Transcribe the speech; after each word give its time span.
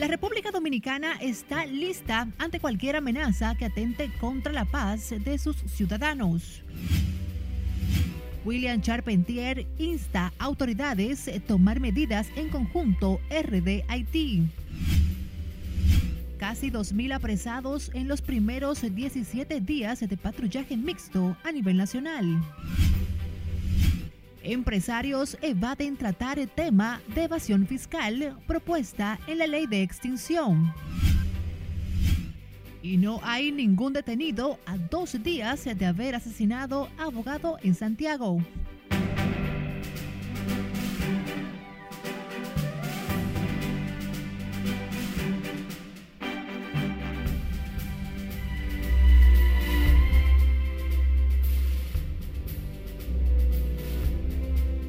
La 0.00 0.06
República 0.06 0.50
Dominicana 0.50 1.18
está 1.20 1.66
lista 1.66 2.26
ante 2.38 2.58
cualquier 2.58 2.96
amenaza 2.96 3.54
que 3.54 3.66
atente 3.66 4.10
contra 4.18 4.50
la 4.50 4.64
paz 4.64 5.10
de 5.10 5.36
sus 5.36 5.58
ciudadanos. 5.58 6.62
William 8.46 8.80
Charpentier 8.80 9.66
insta 9.76 10.32
a 10.38 10.44
autoridades 10.46 11.28
a 11.28 11.38
tomar 11.38 11.80
medidas 11.80 12.28
en 12.34 12.48
conjunto 12.48 13.20
RD 13.28 13.84
Haití. 13.88 14.48
Casi 16.38 16.70
2.000 16.70 17.12
apresados 17.12 17.90
en 17.92 18.08
los 18.08 18.22
primeros 18.22 18.80
17 18.80 19.60
días 19.60 20.00
de 20.00 20.16
patrullaje 20.16 20.78
mixto 20.78 21.36
a 21.44 21.52
nivel 21.52 21.76
nacional. 21.76 22.40
Empresarios 24.42 25.36
evaden 25.42 25.96
tratar 25.96 26.38
el 26.38 26.48
tema 26.48 27.02
de 27.14 27.24
evasión 27.24 27.66
fiscal 27.66 28.38
propuesta 28.46 29.18
en 29.26 29.38
la 29.38 29.46
ley 29.46 29.66
de 29.66 29.82
extinción. 29.82 30.72
Y 32.82 32.96
no 32.96 33.20
hay 33.22 33.52
ningún 33.52 33.92
detenido 33.92 34.58
a 34.64 34.78
dos 34.78 35.22
días 35.22 35.64
de 35.64 35.84
haber 35.84 36.14
asesinado 36.14 36.88
a 36.98 37.04
abogado 37.04 37.58
en 37.62 37.74
Santiago. 37.74 38.38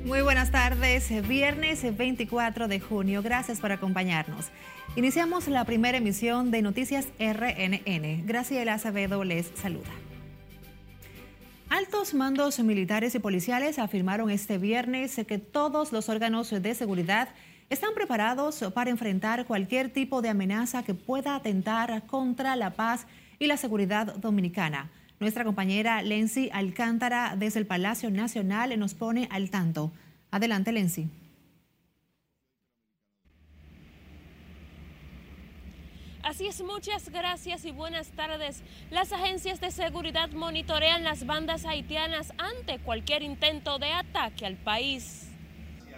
Muy 0.06 0.24
buenas 0.24 0.50
tardes, 0.50 1.12
viernes 1.28 1.96
24 1.96 2.68
de 2.68 2.80
junio. 2.80 3.22
Gracias 3.22 3.60
por 3.60 3.72
acompañarnos. 3.72 4.48
Iniciamos 4.96 5.48
la 5.48 5.64
primera 5.64 6.00
emisión 6.00 6.50
de 6.50 6.64
Noticias 6.64 7.08
RNN. 7.20 8.26
Graciela 8.26 8.74
Acevedo 8.74 9.24
les 9.24 9.52
saluda. 9.54 9.92
Altos 11.70 12.16
mandos 12.16 12.60
militares 12.60 13.14
y 13.14 13.20
policiales 13.20 13.78
afirmaron 13.78 14.32
este 14.32 14.58
viernes 14.58 15.22
que 15.28 15.38
todos 15.38 15.92
los 15.92 16.10
órganos 16.10 16.50
de 16.50 16.74
seguridad 16.74 17.30
están 17.70 17.94
preparados 17.94 18.66
para 18.74 18.90
enfrentar 18.90 19.46
cualquier 19.46 19.94
tipo 19.94 20.24
de 20.24 20.30
amenaza 20.30 20.84
que 20.84 20.96
pueda 20.96 21.36
atentar 21.36 22.08
contra 22.08 22.56
la 22.56 22.72
paz 22.72 23.06
y 23.38 23.46
la 23.46 23.56
seguridad 23.56 24.16
dominicana. 24.16 24.90
Nuestra 25.22 25.44
compañera 25.44 26.02
Lenzi 26.02 26.50
Alcántara 26.52 27.36
desde 27.38 27.60
el 27.60 27.68
Palacio 27.68 28.10
Nacional 28.10 28.78
nos 28.80 28.96
pone 28.96 29.30
al 29.32 29.52
tanto. 29.52 29.92
Adelante, 30.32 30.72
Lenzi. 30.72 31.12
Así 36.24 36.48
es, 36.48 36.64
muchas 36.64 37.10
gracias 37.10 37.66
y 37.66 37.72
buenas 37.72 38.08
tardes. 38.14 38.64
Las 38.90 39.14
agencias 39.14 39.62
de 39.62 39.70
seguridad 39.70 40.32
monitorean 40.32 41.04
las 41.04 41.28
bandas 41.28 41.66
haitianas 41.66 42.34
ante 42.40 42.80
cualquier 42.80 43.22
intento 43.22 43.78
de 43.78 43.92
ataque 43.92 44.48
al 44.48 44.56
país. 44.56 45.28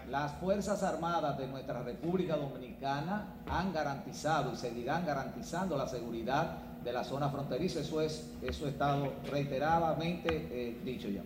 Las 0.10 0.34
Fuerzas 0.34 0.84
Armadas 0.84 1.38
de 1.38 1.48
nuestra 1.48 1.82
República 1.82 2.36
Dominicana 2.36 3.36
han 3.50 3.72
garantizado 3.72 4.52
y 4.52 4.58
seguirán 4.58 5.06
garantizando 5.06 5.78
la 5.78 5.88
seguridad 5.88 6.73
de 6.84 6.94
la 6.94 7.04
zona 7.04 7.30
fronteriza. 7.30 7.80
Eso 7.80 8.02
es, 8.02 8.32
eso 8.42 8.66
ha 8.66 8.70
estado 8.70 9.14
reiteradamente 9.32 10.48
eh, 10.52 10.78
dicho 10.84 11.10
ya. 11.10 11.24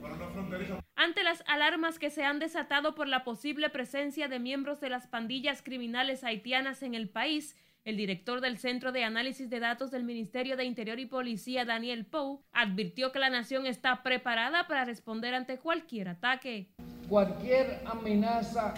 Ante 0.96 1.24
las 1.24 1.44
alarmas 1.48 2.00
que 2.00 2.10
se 2.10 2.24
han 2.24 2.40
desatado 2.40 2.96
por 2.96 3.08
la 3.08 3.24
posible 3.24 3.70
presencia 3.70 4.28
de 4.28 4.40
miembros 4.40 4.80
de 4.80 4.90
las 4.90 5.08
pandillas 5.08 5.62
criminales 5.62 6.24
haitianas 6.24 6.84
en 6.84 6.96
el 6.96 7.10
país, 7.10 7.56
el 7.86 7.96
director 7.96 8.42
del 8.42 8.58
Centro 8.58 8.92
de 8.92 9.06
Análisis 9.06 9.50
de 9.50 9.60
Datos 9.62 9.92
del 9.92 10.04
Ministerio 10.04 10.58
de 10.58 10.66
Interior 10.66 11.00
y 11.00 11.06
Policía, 11.06 11.64
Daniel 11.64 12.06
Pou, 12.06 12.44
advirtió 12.52 13.14
que 13.14 13.20
la 13.20 13.30
nación 13.30 13.66
está 13.66 14.04
preparada 14.04 14.68
para 14.68 14.84
responder 14.84 15.34
ante 15.34 15.58
cualquier 15.58 16.10
ataque. 16.10 16.68
Cualquier 17.08 17.82
amenaza 17.86 18.74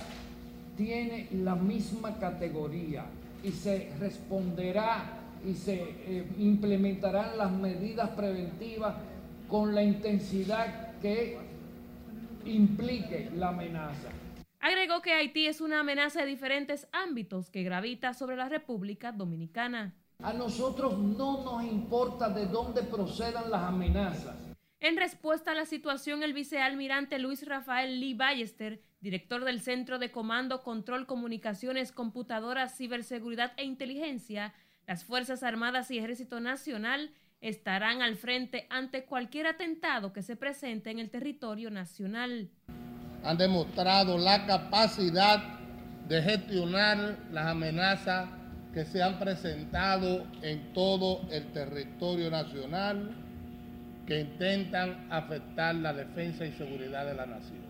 tiene 0.78 1.28
la 1.32 1.56
misma 1.56 2.20
categoría 2.20 3.06
y 3.44 3.52
se 3.52 3.92
responderá 4.00 5.19
y 5.46 5.54
se 5.54 5.76
eh, 5.76 6.28
implementarán 6.38 7.38
las 7.38 7.52
medidas 7.52 8.10
preventivas 8.10 8.96
con 9.48 9.74
la 9.74 9.84
intensidad 9.84 11.00
que 11.02 11.38
implique 12.46 13.30
la 13.36 13.50
amenaza. 13.50 14.10
Agregó 14.60 15.02
que 15.02 15.14
Haití 15.14 15.48
es 15.48 15.62
una 15.62 15.80
amenaza 15.80 16.22
de 16.22 16.28
diferentes 16.28 16.88
ámbitos 16.92 17.50
que 17.50 17.64
gravita 17.64 18.14
sobre 18.14 18.36
la 18.36 18.50
República 18.50 19.12
Dominicana. 19.12 19.96
A 20.22 20.34
nosotros 20.34 20.98
no 20.98 21.44
nos 21.46 21.64
importa 21.64 22.30
de 22.30 22.46
dónde 22.46 22.84
procedan 22.84 23.50
las 23.50 23.64
amenazas. 23.64 24.36
En 24.82 24.98
respuesta 24.98 25.52
a 25.52 25.56
la 25.56 25.66
situación, 25.66 26.24
el 26.24 26.34
vicealmirante 26.34 27.20
Luis 27.20 27.46
Rafael 27.46 28.00
Lee 28.00 28.14
Ballester, 28.14 28.82
director 29.00 29.46
del 29.46 29.62
Centro 29.62 29.98
de 29.98 30.12
Comando, 30.12 30.62
Control, 30.62 31.06
Comunicaciones, 31.06 31.92
Computadoras, 31.94 32.78
Ciberseguridad 32.78 33.54
e 33.58 33.64
Inteligencia, 33.64 34.54
las 34.90 35.04
Fuerzas 35.04 35.44
Armadas 35.44 35.92
y 35.92 36.00
Ejército 36.00 36.40
Nacional 36.40 37.12
estarán 37.42 38.02
al 38.02 38.16
frente 38.16 38.66
ante 38.72 39.06
cualquier 39.06 39.46
atentado 39.46 40.14
que 40.14 40.24
se 40.24 40.36
presente 40.36 40.90
en 40.90 40.98
el 40.98 41.12
territorio 41.12 41.70
nacional. 41.70 42.50
Han 43.24 43.38
demostrado 43.38 44.18
la 44.18 44.48
capacidad 44.48 45.60
de 46.08 46.24
gestionar 46.24 47.20
las 47.32 47.46
amenazas 47.46 48.30
que 48.74 48.84
se 48.84 49.04
han 49.04 49.20
presentado 49.20 50.26
en 50.42 50.74
todo 50.74 51.22
el 51.30 51.52
territorio 51.52 52.32
nacional 52.32 53.16
que 54.08 54.22
intentan 54.22 55.06
afectar 55.12 55.76
la 55.76 55.94
defensa 55.94 56.48
y 56.48 56.52
seguridad 56.54 57.06
de 57.06 57.14
la 57.14 57.28
nación. 57.28 57.62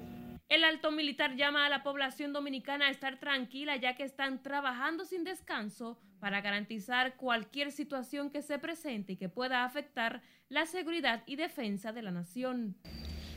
El 0.48 0.64
alto 0.64 0.90
militar 0.90 1.36
llama 1.36 1.66
a 1.66 1.70
la 1.70 1.84
población 1.84 2.32
dominicana 2.32 2.88
a 2.88 2.92
estar 2.92 3.20
tranquila 3.20 3.76
ya 3.76 3.98
que 3.98 4.04
están 4.04 4.42
trabajando 4.42 5.04
sin 5.04 5.26
descanso 5.26 6.00
para 6.20 6.42
garantizar 6.42 7.16
cualquier 7.16 7.72
situación 7.72 8.30
que 8.30 8.42
se 8.42 8.60
presente 8.60 9.14
y 9.14 9.18
que 9.18 9.30
pueda 9.30 9.64
afectar 9.64 10.22
la 10.50 10.66
seguridad 10.66 11.24
y 11.26 11.36
defensa 11.36 11.92
de 11.92 12.02
la 12.02 12.12
nación. 12.12 12.76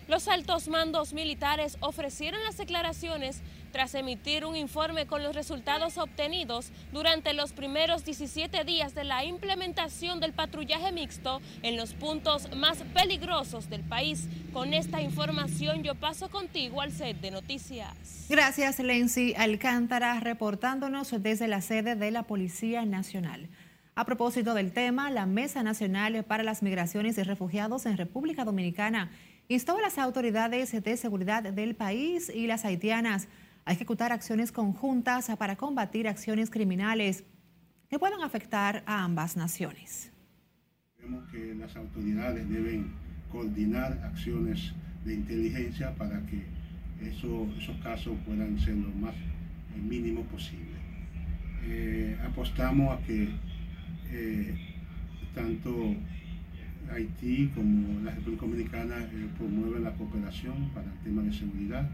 Los 0.09 0.26
altos 0.28 0.69
mandos 0.69 1.12
militares 1.12 1.78
ofrecieron 1.81 2.42
las 2.42 2.56
declaraciones 2.56 3.41
tras 3.72 3.94
emitir 3.94 4.44
un 4.44 4.55
informe 4.55 5.06
con 5.06 5.22
los 5.22 5.34
resultados 5.34 5.99
obtenidos 5.99 6.71
durante 6.93 7.33
los 7.33 7.53
primeros 7.53 8.05
17 8.05 8.65
días 8.65 8.94
de 8.94 9.05
la 9.05 9.25
implementación 9.25 10.21
del 10.21 10.33
patrullaje 10.33 10.93
mixto 10.93 11.41
en 11.62 11.77
los 11.77 11.94
puntos 11.94 12.55
más 12.55 12.84
peligrosos 12.94 13.69
del 13.71 13.83
país. 13.83 14.28
Con 14.53 14.75
esta 14.75 15.00
información 15.00 15.83
yo 15.83 15.94
paso 15.94 16.28
contigo 16.31 16.81
al 16.81 16.93
set 16.93 17.21
de 17.21 17.31
noticias. 17.31 18.27
Gracias, 18.28 18.78
Lenzi 18.78 19.34
Alcántara, 19.37 20.21
reportándonos 20.21 21.10
desde 21.22 21.49
la 21.49 21.60
sede 21.60 21.97
de 21.97 22.10
la 22.10 22.25
Policía 22.25 22.84
Nacional. 22.84 23.49
A 23.94 24.06
propósito 24.06 24.54
del 24.54 24.72
tema, 24.72 25.10
la 25.10 25.27
Mesa 25.27 25.62
Nacional 25.62 26.25
para 26.25 26.43
las 26.43 26.62
Migraciones 26.62 27.19
y 27.19 27.22
Refugiados 27.22 27.84
en 27.84 27.99
República 27.99 28.44
Dominicana 28.44 29.10
instó 29.49 29.77
a 29.77 29.83
las 29.83 29.99
autoridades 29.99 30.72
de 30.72 30.97
seguridad 30.97 31.43
del 31.43 31.75
país 31.75 32.31
y 32.34 32.47
las 32.47 32.65
haitianas 32.65 33.28
a 33.65 33.73
ejecutar 33.73 34.12
acciones 34.12 34.53
conjuntas 34.53 35.31
para 35.39 35.56
combatir 35.56 36.09
acciones 36.09 36.50
criminales 36.50 37.25
que 37.89 37.99
puedan 37.99 38.23
afectar 38.23 38.83
a 38.87 39.05
ambas 39.05 39.37
naciones. 39.37 40.11
Vemos 40.99 41.28
que 41.31 41.55
las 41.55 41.75
autoridades 41.77 42.49
deben 42.49 42.93
coordinar 43.31 43.93
acciones 44.05 44.72
de 45.05 45.15
inteligencia 45.15 45.95
para 45.95 46.21
que 46.27 46.45
eso, 47.09 47.49
esos 47.59 47.77
casos 47.83 48.16
puedan 48.25 48.59
ser 48.59 48.77
lo 48.77 48.89
más 48.91 49.15
mínimo 49.77 50.22
posible. 50.25 50.72
Eh, 51.65 52.19
apostamos 52.25 52.98
a 52.98 53.03
que 53.04 53.28
eh, 54.10 54.54
tanto 55.34 55.95
Haití 56.91 57.51
como 57.54 58.01
la 58.01 58.10
República 58.10 58.47
Dominicana 58.47 58.98
eh, 58.98 59.28
promueven 59.39 59.84
la 59.84 59.92
cooperación 59.92 60.71
para 60.75 60.86
el 60.86 60.98
tema 61.04 61.22
de 61.22 61.33
seguridad 61.33 61.89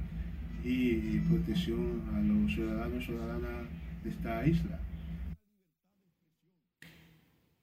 y, 0.68 1.20
protección 1.28 2.02
a 2.14 2.20
los 2.20 2.52
ciudadanos 2.52 3.02
y 3.02 3.06
ciudadanas 3.06 3.66
de 4.04 4.10
esta 4.10 4.46
isla. 4.46 4.78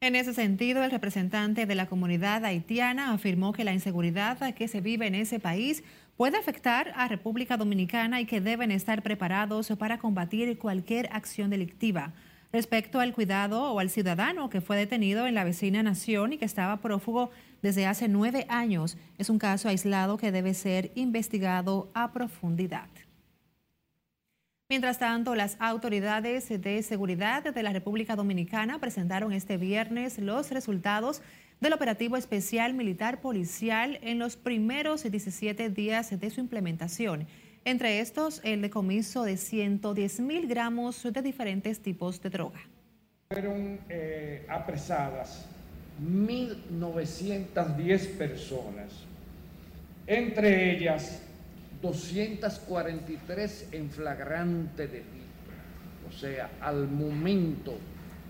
En 0.02 0.16
ese 0.16 0.34
sentido, 0.34 0.84
el 0.84 0.92
representante 0.92 1.66
de 1.66 1.76
la 1.76 1.88
comunidad 1.88 2.46
haitiana 2.46 3.12
afirmó 3.12 3.54
que 3.54 3.64
la 3.64 3.74
inseguridad 3.74 4.54
que 4.54 4.68
se 4.68 4.82
vive 4.82 5.08
en 5.08 5.16
ese 5.16 5.40
país 5.40 5.84
puede 6.18 6.38
afectar 6.38 6.94
a 6.96 7.08
República 7.08 7.58
Dominicana 7.58 8.22
y 8.22 8.26
que 8.26 8.42
deben 8.42 8.72
estar 8.72 9.02
preparados 9.02 9.72
para 9.80 9.98
combatir 9.98 10.58
cualquier 10.58 11.10
acción 11.12 11.50
delictiva. 11.50 12.14
Respecto 12.52 13.00
al 13.00 13.14
cuidado 13.14 13.74
o 13.74 13.80
al 13.80 13.90
ciudadano 13.90 14.50
que 14.50 14.62
fue 14.62 14.78
detenido 14.78 15.28
en 15.28 15.36
la 15.36 15.44
vecina 15.44 15.84
nación 15.84 16.34
y 16.34 16.38
que 16.38 16.46
estaba 16.46 16.78
prófugo 16.78 17.32
desde 17.66 17.88
hace 17.88 18.08
nueve 18.08 18.46
años, 18.48 18.96
es 19.18 19.32
un 19.32 19.40
caso 19.40 19.68
aislado 19.70 20.18
que 20.18 20.32
debe 20.32 20.54
ser 20.54 20.92
investigado 20.94 21.90
a 21.96 22.14
profundidad. 22.14 22.90
Mientras 24.70 25.00
tanto, 25.00 25.34
las 25.34 25.58
autoridades 25.60 26.48
de 26.48 26.84
seguridad 26.84 27.44
de 27.44 27.64
la 27.64 27.74
República 27.74 28.16
Dominicana 28.16 28.78
presentaron 28.78 29.34
este 29.34 29.58
viernes 29.58 30.20
los 30.20 30.52
resultados 30.52 31.24
del 31.60 31.74
operativo 31.74 32.18
especial 32.18 32.76
militar 32.76 33.20
policial 33.20 33.98
en 34.04 34.20
los 34.20 34.38
primeros 34.38 35.02
17 35.02 35.72
días 35.72 36.20
de 36.20 36.30
su 36.30 36.42
implementación. 36.42 37.26
Entre 37.64 38.00
estos, 38.00 38.42
el 38.44 38.62
decomiso 38.62 39.24
de 39.24 39.38
110 39.38 40.20
mil 40.20 40.48
gramos 40.48 41.02
de 41.02 41.22
diferentes 41.24 41.82
tipos 41.82 42.22
de 42.22 42.30
droga. 42.30 42.60
Fueron 43.32 43.80
eh, 43.90 44.46
apresadas 44.50 45.50
1.910 46.02 48.18
personas, 48.18 48.92
entre 50.08 50.76
ellas 50.76 51.22
243 51.82 53.70
en 53.72 53.90
flagrante 53.90 54.88
delito, 54.88 55.16
o 56.08 56.12
sea, 56.12 56.52
al 56.62 56.88
momento 56.88 57.78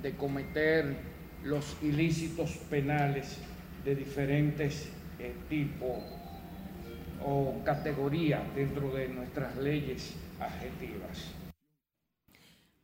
de 0.02 0.16
cometer 0.16 0.96
los 1.44 1.78
ilícitos 1.82 2.52
penales 2.70 3.38
de 3.84 3.96
diferentes 3.96 4.90
eh, 5.20 5.34
tipos 5.48 6.00
o 7.24 7.62
categorías 7.64 8.42
dentro 8.56 8.94
de 8.94 9.08
nuestras 9.08 9.56
leyes 9.58 10.16
adjetivas. 10.40 11.45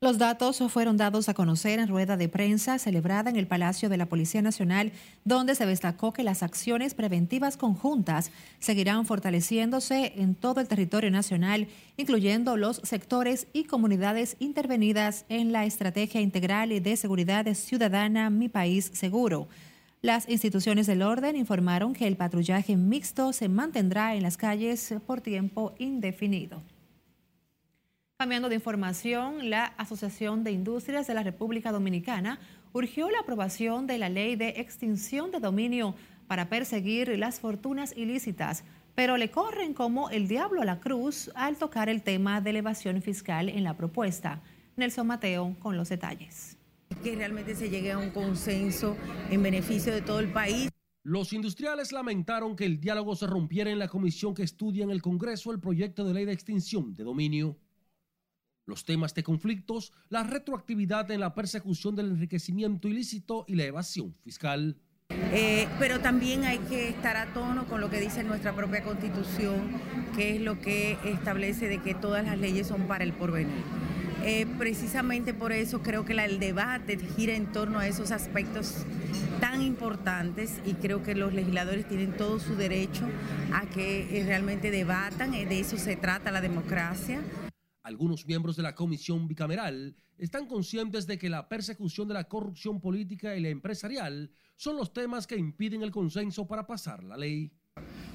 Los 0.04 0.18
datos 0.18 0.58
fueron 0.70 0.98
dados 0.98 1.30
a 1.30 1.36
conocer 1.36 1.78
en 1.78 1.88
rueda 1.88 2.18
de 2.18 2.28
prensa 2.28 2.80
celebrada 2.80 3.30
en 3.30 3.36
el 3.36 3.46
Palacio 3.46 3.88
de 3.88 3.98
la 3.98 4.08
Policía 4.08 4.42
Nacional, 4.42 4.94
donde 5.26 5.54
se 5.54 5.68
destacó 5.68 6.12
que 6.12 6.24
las 6.24 6.42
acciones 6.42 6.96
preventivas 6.96 7.56
conjuntas 7.56 8.32
seguirán 8.58 9.06
fortaleciéndose 9.06 10.14
en 10.16 10.34
todo 10.34 10.60
el 10.60 10.68
territorio 10.68 11.12
nacional, 11.12 11.68
incluyendo 11.98 12.58
los 12.58 12.78
sectores 12.78 13.46
y 13.54 13.66
comunidades 13.66 14.38
intervenidas 14.40 15.26
en 15.30 15.52
la 15.52 15.66
Estrategia 15.66 16.20
Integral 16.20 16.82
de 16.82 16.98
Seguridad 16.98 17.46
Ciudadana 17.54 18.32
Mi 18.32 18.50
País 18.50 18.90
Seguro. 18.96 19.50
Las 20.02 20.28
instituciones 20.28 20.88
del 20.88 21.04
orden 21.04 21.36
informaron 21.36 21.94
que 21.94 22.08
el 22.08 22.18
patrullaje 22.18 22.76
mixto 22.76 23.34
se 23.34 23.50
mantendrá 23.50 24.16
en 24.16 24.24
las 24.24 24.36
calles 24.36 24.96
por 25.06 25.22
tiempo 25.22 25.76
indefinido. 25.78 26.64
Cambiando 28.22 28.50
de 28.50 28.56
información, 28.56 29.50
la 29.50 29.66
Asociación 29.66 30.44
de 30.44 30.52
Industrias 30.52 31.08
de 31.08 31.16
la 31.16 31.24
República 31.24 31.72
Dominicana 31.72 32.40
urgió 32.72 33.10
la 33.10 33.22
aprobación 33.22 33.88
de 33.88 33.98
la 33.98 34.10
ley 34.10 34.36
de 34.36 34.50
extinción 34.58 35.32
de 35.32 35.40
dominio 35.40 35.96
para 36.28 36.48
perseguir 36.48 37.18
las 37.18 37.40
fortunas 37.40 37.98
ilícitas, 37.98 38.64
pero 38.94 39.18
le 39.18 39.32
corren 39.32 39.74
como 39.74 40.12
el 40.12 40.28
diablo 40.28 40.62
a 40.62 40.66
la 40.66 40.80
cruz 40.80 41.32
al 41.34 41.58
tocar 41.58 41.90
el 41.90 42.04
tema 42.04 42.42
de 42.42 42.52
elevación 42.52 43.02
fiscal 43.02 43.50
en 43.50 43.64
la 43.64 43.76
propuesta. 43.76 44.44
Nelson 44.76 45.08
Mateo 45.08 45.56
con 45.58 45.76
los 45.76 45.90
detalles. 45.90 46.60
Que 47.04 47.16
realmente 47.16 47.56
se 47.56 47.72
llegue 47.72 47.92
a 47.92 47.98
un 47.98 48.12
consenso 48.12 48.96
en 49.32 49.42
beneficio 49.42 49.92
de 49.92 50.04
todo 50.04 50.20
el 50.20 50.32
país. 50.32 50.70
Los 51.02 51.34
industriales 51.34 51.92
lamentaron 51.92 52.56
que 52.56 52.68
el 52.68 52.80
diálogo 52.80 53.16
se 53.16 53.26
rompiera 53.26 53.72
en 53.72 53.80
la 53.80 53.88
comisión 53.88 54.36
que 54.36 54.44
estudia 54.44 54.84
en 54.84 54.92
el 54.92 55.02
Congreso 55.02 55.52
el 55.52 55.60
proyecto 55.60 56.06
de 56.06 56.14
ley 56.14 56.26
de 56.26 56.34
extinción 56.34 56.94
de 56.94 57.04
dominio 57.04 57.58
los 58.66 58.86
temas 58.86 59.14
de 59.14 59.24
conflictos, 59.24 59.92
la 60.10 60.24
retroactividad 60.24 61.10
en 61.12 61.20
la 61.20 61.34
persecución 61.34 61.96
del 61.96 62.12
enriquecimiento 62.12 62.88
ilícito 62.88 63.46
y 63.48 63.56
la 63.56 63.66
evasión 63.66 64.14
fiscal. 64.24 64.78
Eh, 65.34 65.68
pero 65.80 66.00
también 66.00 66.44
hay 66.46 66.60
que 66.60 66.90
estar 66.90 67.18
a 67.18 67.34
tono 67.34 67.66
con 67.66 67.82
lo 67.82 67.90
que 67.90 68.00
dice 68.00 68.24
nuestra 68.24 68.56
propia 68.56 68.84
constitución, 68.84 69.80
que 70.16 70.36
es 70.36 70.42
lo 70.42 70.60
que 70.60 70.98
establece 71.04 71.68
de 71.68 71.80
que 71.80 71.94
todas 71.94 72.26
las 72.26 72.38
leyes 72.38 72.68
son 72.68 72.88
para 72.88 73.04
el 73.04 73.14
porvenir. 73.14 73.64
Eh, 74.24 74.46
precisamente 74.60 75.34
por 75.34 75.52
eso 75.52 75.82
creo 75.82 76.06
que 76.06 76.14
el 76.14 76.40
debate 76.40 77.00
gira 77.16 77.34
en 77.34 77.52
torno 77.52 77.80
a 77.80 77.88
esos 77.88 78.12
aspectos 78.12 78.86
tan 79.40 79.64
importantes 79.64 80.62
y 80.64 80.76
creo 80.76 81.02
que 81.02 81.16
los 81.16 81.34
legisladores 81.34 81.88
tienen 81.88 82.16
todo 82.16 82.40
su 82.40 82.56
derecho 82.56 83.04
a 83.52 83.66
que 83.66 84.20
eh, 84.20 84.24
realmente 84.24 84.70
debatan, 84.70 85.32
de 85.32 85.60
eso 85.60 85.78
se 85.78 85.96
trata 85.96 86.32
la 86.32 86.42
democracia. 86.42 87.22
Algunos 87.92 88.26
miembros 88.26 88.56
de 88.56 88.64
la 88.64 88.74
comisión 88.74 89.28
bicameral 89.28 89.98
están 90.18 90.46
conscientes 90.46 91.08
de 91.08 91.18
que 91.18 91.30
la 91.30 91.50
persecución 91.50 92.08
de 92.08 92.14
la 92.14 92.24
corrupción 92.24 92.80
política 92.80 93.36
y 93.36 93.42
la 93.42 93.50
empresarial 93.50 94.32
son 94.56 94.78
los 94.78 94.94
temas 94.94 95.28
que 95.28 95.36
impiden 95.36 95.82
el 95.82 95.92
consenso 95.92 96.48
para 96.48 96.66
pasar 96.66 97.04
la 97.04 97.18
ley. 97.18 97.52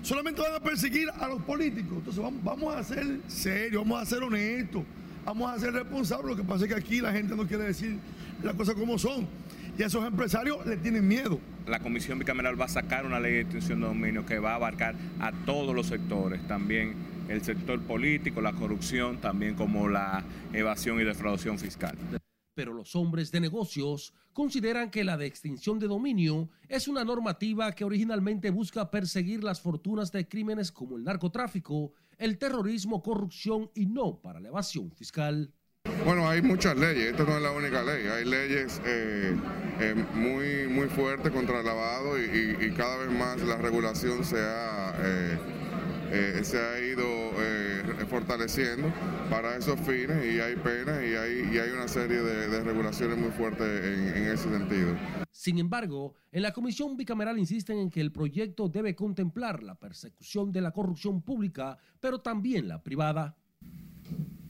Solamente 0.01 0.41
van 0.41 0.55
a 0.55 0.61
perseguir 0.61 1.11
a 1.11 1.29
los 1.29 1.43
políticos. 1.43 1.99
Entonces 1.99 2.25
vamos, 2.43 2.75
a 2.75 2.83
ser 2.83 3.21
serios, 3.27 3.83
vamos 3.83 4.01
a 4.01 4.07
ser 4.07 4.23
honestos, 4.23 4.83
vamos 5.27 5.53
a 5.53 5.59
ser 5.59 5.75
responsables. 5.75 6.35
Lo 6.35 6.43
que 6.43 6.49
pasa 6.49 6.65
es 6.65 6.73
que 6.73 6.81
aquí 6.81 7.03
la 7.03 7.13
gente 7.13 7.37
no 7.37 7.47
quiere 7.47 7.65
decir 7.65 7.99
las 8.43 8.55
cosas 8.55 8.77
como 8.77 8.99
son. 8.99 9.29
Y 9.77 9.83
a 9.83 9.89
esos 9.89 10.07
empresarios 10.07 10.65
le 10.65 10.79
tienen 10.79 11.07
miedo. 11.07 11.39
La 11.67 11.81
comisión 11.81 12.19
bicameral 12.19 12.59
va 12.59 12.65
a 12.65 12.69
sacar 12.69 13.05
una 13.05 13.21
ley 13.21 13.35
de 13.35 13.41
extinción 13.43 13.81
de 13.81 13.89
dominio 13.89 14.25
que 14.25 14.39
va 14.39 14.53
a 14.53 14.55
abarcar 14.55 14.95
a 15.21 15.33
todos 15.45 15.75
los 15.75 15.89
sectores, 15.89 16.41
también 16.49 16.95
el 17.29 17.43
sector 17.43 17.81
político, 17.83 18.41
la 18.41 18.53
corrupción, 18.53 19.21
también 19.21 19.55
como 19.55 19.89
la 19.89 20.25
evasión 20.53 21.01
y 21.01 21.05
defraudación 21.05 21.59
fiscal. 21.59 21.97
Pero 22.55 22.73
los 22.73 22.97
hombres 22.97 23.31
de 23.33 23.41
negocios 23.41 24.15
consideran 24.33 24.91
que 24.91 25.05
la 25.05 25.17
de 25.17 25.27
extinción 25.27 25.79
de 25.79 25.89
dominio 25.89 26.49
es 26.69 26.89
una 26.89 27.05
normativa 27.05 27.73
que 27.73 27.85
originalmente 27.85 28.51
busca 28.51 28.91
perseguir 28.91 29.45
las 29.45 29.61
fortunas 29.61 30.11
de 30.13 30.27
crímenes 30.27 30.73
como 30.73 30.97
el 30.97 31.05
narcotráfico, 31.05 31.93
el 32.17 32.39
terrorismo, 32.39 33.03
corrupción 33.03 33.71
y 33.75 33.87
no 33.87 34.21
para 34.21 34.41
la 34.41 34.49
evasión 34.49 34.91
fiscal. 34.91 35.53
Bueno, 36.05 36.29
hay 36.29 36.43
muchas 36.43 36.77
leyes, 36.77 37.11
esta 37.11 37.25
no 37.25 37.37
es 37.37 37.43
la 37.43 37.53
única 37.53 37.83
ley, 37.83 38.07
hay 38.07 38.25
leyes 38.25 38.81
eh, 38.85 39.37
eh, 39.81 39.95
muy, 40.15 40.67
muy 40.73 40.89
fuertes 40.89 41.33
contra 41.33 41.61
el 41.61 41.67
lavado 41.67 42.19
y, 42.19 42.73
cada 42.77 42.97
vez 42.99 43.11
más 43.11 43.41
la 43.43 43.57
regulación 43.57 44.25
se 44.25 44.39
ha... 44.39 44.95
Eh, 44.99 45.56
eh, 46.13 46.41
se 46.43 46.59
ha 46.59 46.81
ido 46.81 47.05
eh, 47.39 48.07
fortaleciendo 48.09 48.93
para 49.31 49.57
esos 49.57 49.79
fines 49.81 50.25
y 50.25 50.41
hay 50.41 50.57
penas 50.57 51.03
y 51.03 51.15
hay, 51.15 51.59
hay 51.59 51.71
una 51.71 51.89
serie 51.89 52.19
de, 52.21 52.63
regulaciones 52.63 53.19
muy 53.19 53.31
fuertes 53.31 53.67
en, 53.67 54.17
en, 54.17 54.33
ese 54.33 54.49
sentido. 54.51 54.97
Sin 55.31 55.59
embargo, 55.59 56.15
en 56.33 56.43
la 56.43 56.53
comisión 56.53 56.97
bicameral 56.97 57.39
insisten 57.39 57.79
en 57.79 57.91
que 57.91 58.01
el 58.01 58.13
proyecto 58.13 58.69
debe 58.69 58.95
contemplar 58.95 59.63
la 59.63 59.75
persecución 59.75 60.53
de 60.53 60.61
la 60.61 60.71
corrupción 60.71 61.23
pública, 61.23 61.79
pero 62.01 62.21
también 62.21 62.69
la 62.69 62.83
privada. 62.83 63.37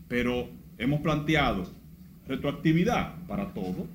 Pero 0.09 0.49
hemos 0.79 1.01
planteado 1.01 1.65
retroactividad 2.27 3.15
para 3.27 3.53
todo. 3.53 3.87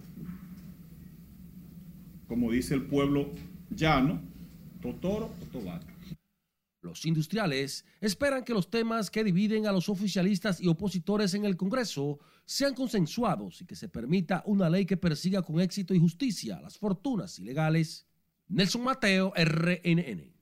Como 2.28 2.52
dice 2.52 2.74
el 2.74 2.84
pueblo 2.84 3.30
llano, 3.70 4.22
totoro 4.82 5.32
o 5.42 5.46
tobato. 5.52 5.91
Los 6.82 7.06
industriales 7.06 7.86
esperan 8.00 8.44
que 8.44 8.56
los 8.56 8.72
temas 8.72 9.12
que 9.12 9.24
dividen 9.24 9.68
a 9.68 9.72
los 9.72 9.88
oficialistas 9.88 10.60
y 10.60 10.68
opositores 10.68 11.36
en 11.36 11.46
el 11.46 11.56
Congreso 11.56 12.20
sean 12.44 12.74
consensuados 12.74 13.62
y 13.62 13.66
que 13.66 13.76
se 13.76 13.88
permita 13.88 14.42
una 14.48 14.68
ley 14.68 14.88
que 14.88 14.98
persiga 14.98 15.44
con 15.44 15.62
éxito 15.62 15.94
y 15.94 16.00
justicia 16.00 16.60
las 16.60 16.80
fortunas 16.80 17.38
ilegales. 17.38 18.08
Nelson 18.48 18.84
Mateo, 18.84 19.32
RNN. 19.36 20.34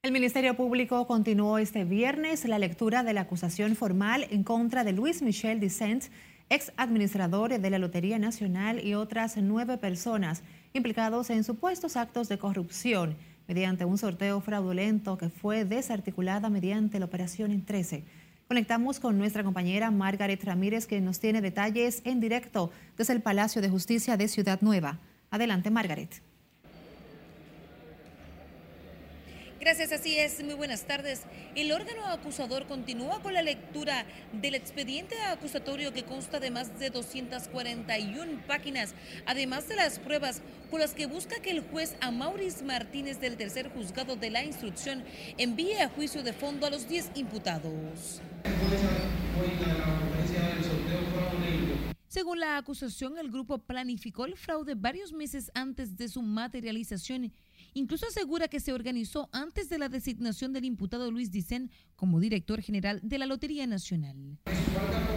El 0.00 0.12
Ministerio 0.12 0.56
Público 0.56 1.06
continuó 1.06 1.58
este 1.58 1.84
viernes 1.84 2.46
la 2.46 2.58
lectura 2.58 3.02
de 3.02 3.12
la 3.12 3.22
acusación 3.22 3.76
formal 3.76 4.26
en 4.30 4.44
contra 4.44 4.82
de 4.82 4.92
Luis 4.92 5.20
Michel 5.20 5.60
Dicent, 5.60 6.04
ex 6.48 6.72
administrador 6.78 7.60
de 7.60 7.70
la 7.70 7.78
Lotería 7.78 8.18
Nacional 8.18 8.82
y 8.82 8.94
otras 8.94 9.36
nueve 9.36 9.76
personas 9.76 10.42
implicados 10.72 11.28
en 11.28 11.44
supuestos 11.44 11.96
actos 11.96 12.30
de 12.30 12.38
corrupción 12.38 13.16
mediante 13.48 13.84
un 13.84 13.98
sorteo 13.98 14.40
fraudulento 14.40 15.18
que 15.18 15.30
fue 15.30 15.64
desarticulada 15.64 16.50
mediante 16.50 17.00
la 17.00 17.06
operación 17.06 17.50
en 17.50 17.64
13. 17.64 18.04
Conectamos 18.46 19.00
con 19.00 19.18
nuestra 19.18 19.42
compañera 19.42 19.90
Margaret 19.90 20.42
Ramírez, 20.44 20.86
que 20.86 21.00
nos 21.00 21.18
tiene 21.18 21.40
detalles 21.40 22.02
en 22.04 22.20
directo 22.20 22.70
desde 22.96 23.14
el 23.14 23.22
Palacio 23.22 23.60
de 23.60 23.68
Justicia 23.68 24.16
de 24.16 24.28
Ciudad 24.28 24.60
Nueva. 24.60 25.00
Adelante, 25.30 25.70
Margaret. 25.70 26.22
Gracias, 29.68 29.92
así 29.92 30.16
es. 30.16 30.42
Muy 30.42 30.54
buenas 30.54 30.86
tardes. 30.86 31.24
El 31.54 31.72
órgano 31.72 32.06
acusador 32.06 32.66
continúa 32.66 33.20
con 33.20 33.34
la 33.34 33.42
lectura 33.42 34.06
del 34.32 34.54
expediente 34.54 35.14
acusatorio 35.24 35.92
que 35.92 36.04
consta 36.04 36.40
de 36.40 36.50
más 36.50 36.78
de 36.78 36.88
241 36.88 38.46
páginas, 38.46 38.94
además 39.26 39.68
de 39.68 39.76
las 39.76 39.98
pruebas 39.98 40.40
con 40.70 40.80
las 40.80 40.94
que 40.94 41.04
busca 41.04 41.42
que 41.42 41.50
el 41.50 41.60
juez 41.60 41.96
Amauris 42.00 42.62
Martínez 42.62 43.20
del 43.20 43.36
tercer 43.36 43.68
juzgado 43.68 44.16
de 44.16 44.30
la 44.30 44.42
instrucción 44.42 45.04
envíe 45.36 45.74
a 45.74 45.90
juicio 45.90 46.22
de 46.22 46.32
fondo 46.32 46.66
a 46.66 46.70
los 46.70 46.88
10 46.88 47.10
imputados. 47.16 48.22
Según 52.08 52.40
la 52.40 52.56
acusación, 52.56 53.18
el 53.18 53.30
grupo 53.30 53.58
planificó 53.58 54.24
el 54.24 54.38
fraude 54.38 54.74
varios 54.74 55.12
meses 55.12 55.50
antes 55.54 55.98
de 55.98 56.08
su 56.08 56.22
materialización 56.22 57.34
Incluso 57.78 58.06
asegura 58.08 58.48
que 58.48 58.58
se 58.58 58.72
organizó 58.72 59.28
antes 59.32 59.68
de 59.68 59.78
la 59.78 59.88
designación 59.88 60.52
del 60.52 60.64
imputado 60.64 61.12
Luis 61.12 61.30
Dicen 61.30 61.70
como 61.94 62.18
director 62.18 62.60
general 62.60 62.98
de 63.04 63.18
la 63.18 63.26
Lotería 63.26 63.68
Nacional. 63.68 64.16
Presentando 64.44 65.12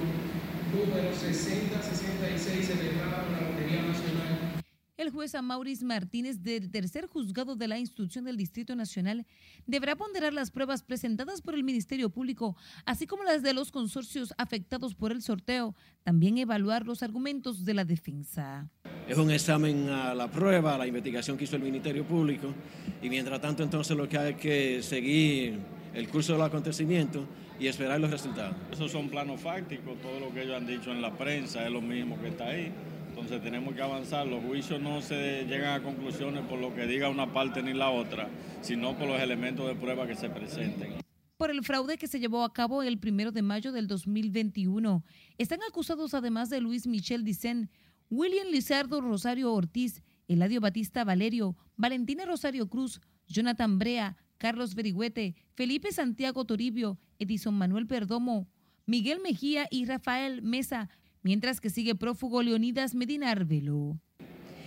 número 0.70 1.10
6066 1.12 2.62
celebrado 2.68 3.26
en 3.26 3.34
la 3.34 3.42
Lotería 3.50 3.82
Nacional 3.82 4.53
el 4.98 5.10
juez 5.10 5.34
Amauris 5.34 5.82
Martínez 5.82 6.44
del 6.44 6.70
tercer 6.70 7.08
juzgado 7.08 7.56
de 7.56 7.68
la 7.68 7.80
instrucción 7.80 8.26
del 8.26 8.38
Distrito 8.38 8.76
Nacional 8.76 9.26
deberá 9.66 9.96
ponderar 9.96 10.34
las 10.34 10.52
pruebas 10.52 10.84
presentadas 10.84 11.42
por 11.42 11.56
el 11.56 11.64
Ministerio 11.64 12.12
Público, 12.12 12.56
así 12.86 13.08
como 13.08 13.24
las 13.24 13.42
de 13.42 13.54
los 13.54 13.72
consorcios 13.72 14.34
afectados 14.38 14.94
por 14.94 15.12
el 15.12 15.24
sorteo, 15.24 15.76
también 16.04 16.38
evaluar 16.38 16.86
los 16.86 17.02
argumentos 17.02 17.66
de 17.66 17.74
la 17.74 17.86
defensa. 17.86 18.70
Es 19.08 19.18
un 19.18 19.32
examen 19.32 19.90
a 19.90 20.14
la 20.14 20.30
prueba, 20.30 20.76
a 20.76 20.78
la 20.78 20.86
investigación 20.86 21.38
que 21.38 21.46
hizo 21.46 21.56
el 21.56 21.64
Ministerio 21.64 22.06
Público, 22.06 22.54
y 23.02 23.10
mientras 23.10 23.42
tanto 23.42 23.64
entonces 23.64 23.98
lo 23.98 24.08
que 24.08 24.18
hay 24.18 24.36
que 24.36 24.84
seguir 24.84 25.60
el 25.96 26.08
curso 26.08 26.34
del 26.34 26.44
acontecimiento 26.44 27.26
y 27.60 27.68
esperar 27.68 28.00
los 28.00 28.12
resultados. 28.12 28.56
Esos 28.72 28.92
son 28.92 29.10
planos 29.10 29.42
fácticos, 29.42 30.00
todo 30.02 30.20
lo 30.20 30.34
que 30.34 30.44
ellos 30.44 30.56
han 30.56 30.68
dicho 30.68 30.92
en 30.92 31.02
la 31.02 31.16
prensa 31.18 31.66
es 31.66 31.72
lo 31.72 31.82
mismo 31.82 32.20
que 32.22 32.30
está 32.30 32.48
ahí 32.50 32.72
entonces 33.14 33.44
tenemos 33.44 33.76
que 33.76 33.82
avanzar. 33.82 34.26
Los 34.26 34.44
juicios 34.44 34.82
no 34.82 35.00
se 35.00 35.46
llegan 35.46 35.80
a 35.80 35.84
conclusiones 35.84 36.44
por 36.46 36.58
lo 36.58 36.74
que 36.74 36.88
diga 36.88 37.10
una 37.10 37.32
parte 37.32 37.62
ni 37.62 37.72
la 37.72 37.92
otra, 37.92 38.28
sino 38.62 38.98
por 38.98 39.08
los 39.08 39.22
elementos 39.22 39.68
de 39.68 39.76
prueba 39.76 40.08
que 40.08 40.16
se 40.16 40.30
presenten. 40.32 40.96
Por 41.38 41.52
el 41.52 41.64
fraude 41.64 42.00
que 42.00 42.08
se 42.08 42.20
llevó 42.20 42.44
a 42.44 42.54
cabo 42.54 42.82
el 42.82 42.98
primero 42.98 43.32
de 43.32 43.44
mayo 43.44 43.72
del 43.72 43.88
2021, 43.88 45.04
están 45.38 45.60
acusados 45.70 46.16
además 46.16 46.50
de 46.50 46.60
Luis 46.60 46.88
Michel 46.88 47.24
Dicen, 47.24 47.70
William 48.10 48.48
Lizardo 48.48 49.00
Rosario 49.00 49.54
Ortiz, 49.54 50.02
Eladio 50.28 50.60
Batista 50.60 51.04
Valerio, 51.04 51.56
Valentina 51.78 52.26
Rosario 52.26 52.68
Cruz, 52.68 53.00
Jonathan 53.28 53.78
Brea, 53.78 54.18
Carlos 54.40 54.74
Verigüete, 54.74 55.36
Felipe 55.54 55.92
Santiago 55.92 56.46
Toribio, 56.46 56.98
Edison 57.20 57.54
Manuel 57.54 57.86
Perdomo, 57.86 58.48
Miguel 58.88 59.20
Mejía 59.22 59.68
y 59.70 59.86
Rafael 59.86 60.42
Mesa, 60.42 60.90
mientras 61.24 61.60
que 61.60 61.70
sigue 61.70 61.96
prófugo 61.96 62.44
Leonidas 62.44 62.94
Medina 62.94 63.32
Arbelo. 63.32 63.98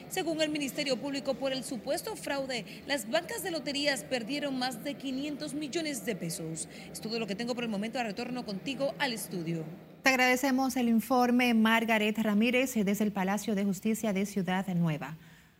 Según 0.08 0.40
el 0.40 0.50
Ministerio 0.50 0.96
Público, 0.96 1.34
por 1.34 1.52
el 1.52 1.64
supuesto 1.64 2.14
fraude, 2.16 2.64
las 2.86 3.10
bancas 3.10 3.42
de 3.42 3.50
loterías 3.50 4.04
perdieron 4.04 4.58
más 4.58 4.84
de 4.84 4.94
500 4.94 5.54
millones 5.54 6.06
de 6.06 6.14
pesos. 6.14 6.68
Es 6.92 7.00
todo 7.00 7.18
lo 7.18 7.26
que 7.26 7.34
tengo 7.34 7.54
por 7.54 7.64
el 7.64 7.70
momento. 7.70 8.00
Retorno 8.02 8.44
contigo 8.44 8.94
al 8.98 9.12
estudio. 9.12 9.64
Te 10.02 10.10
agradecemos 10.10 10.76
el 10.76 10.88
informe 10.88 11.52
Margaret 11.54 12.16
Ramírez 12.18 12.74
desde 12.74 13.04
el 13.04 13.10
Palacio 13.10 13.56
de 13.56 13.64
Justicia 13.64 14.12
de 14.12 14.26
Ciudad 14.26 14.66
Nueva. 14.74 15.16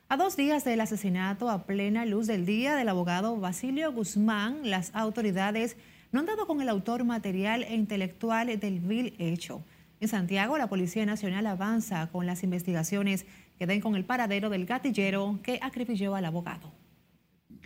A 0.08 0.16
dos 0.16 0.36
días 0.36 0.62
del 0.64 0.80
asesinato 0.80 1.50
a 1.50 1.66
plena 1.66 2.06
luz 2.06 2.28
del 2.28 2.46
día 2.46 2.76
del 2.76 2.88
abogado 2.88 3.36
Basilio 3.38 3.92
Guzmán, 3.92 4.70
las 4.70 4.94
autoridades 4.94 5.76
no 6.12 6.20
han 6.20 6.26
dado 6.26 6.46
con 6.46 6.60
el 6.60 6.68
autor 6.68 7.02
material 7.02 7.64
e 7.64 7.74
intelectual 7.74 8.56
del 8.60 8.78
vil 8.78 9.16
hecho. 9.18 9.64
En 9.98 10.08
Santiago, 10.08 10.58
la 10.58 10.68
Policía 10.68 11.06
Nacional 11.06 11.46
avanza 11.46 12.08
con 12.08 12.26
las 12.26 12.42
investigaciones 12.42 13.24
que 13.58 13.66
den 13.66 13.80
con 13.80 13.94
el 13.96 14.04
paradero 14.04 14.50
del 14.50 14.66
gatillero 14.66 15.40
que 15.42 15.58
acribilló 15.62 16.14
al 16.14 16.26
abogado. 16.26 16.70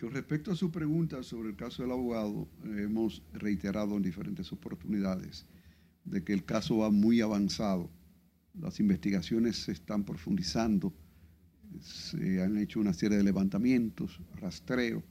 Con 0.00 0.12
respecto 0.12 0.52
a 0.52 0.56
su 0.56 0.70
pregunta 0.70 1.22
sobre 1.24 1.50
el 1.50 1.56
caso 1.56 1.82
del 1.82 1.90
abogado, 1.90 2.48
hemos 2.64 3.22
reiterado 3.32 3.96
en 3.96 4.02
diferentes 4.02 4.52
oportunidades 4.52 5.44
de 6.04 6.22
que 6.22 6.32
el 6.32 6.44
caso 6.44 6.78
va 6.78 6.90
muy 6.90 7.20
avanzado. 7.20 7.90
Las 8.54 8.78
investigaciones 8.78 9.56
se 9.56 9.72
están 9.72 10.04
profundizando, 10.04 10.94
se 11.80 12.42
han 12.42 12.56
hecho 12.58 12.80
una 12.80 12.92
serie 12.92 13.18
de 13.18 13.24
levantamientos, 13.24 14.20
rastreo, 14.36 15.02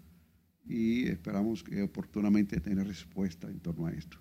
y 0.65 1.07
esperamos 1.07 1.63
que 1.63 1.81
oportunamente 1.81 2.59
tener 2.61 2.87
respuesta 2.87 3.49
en 3.49 3.59
torno 3.59 3.87
a 3.87 3.91
esto. 3.91 4.17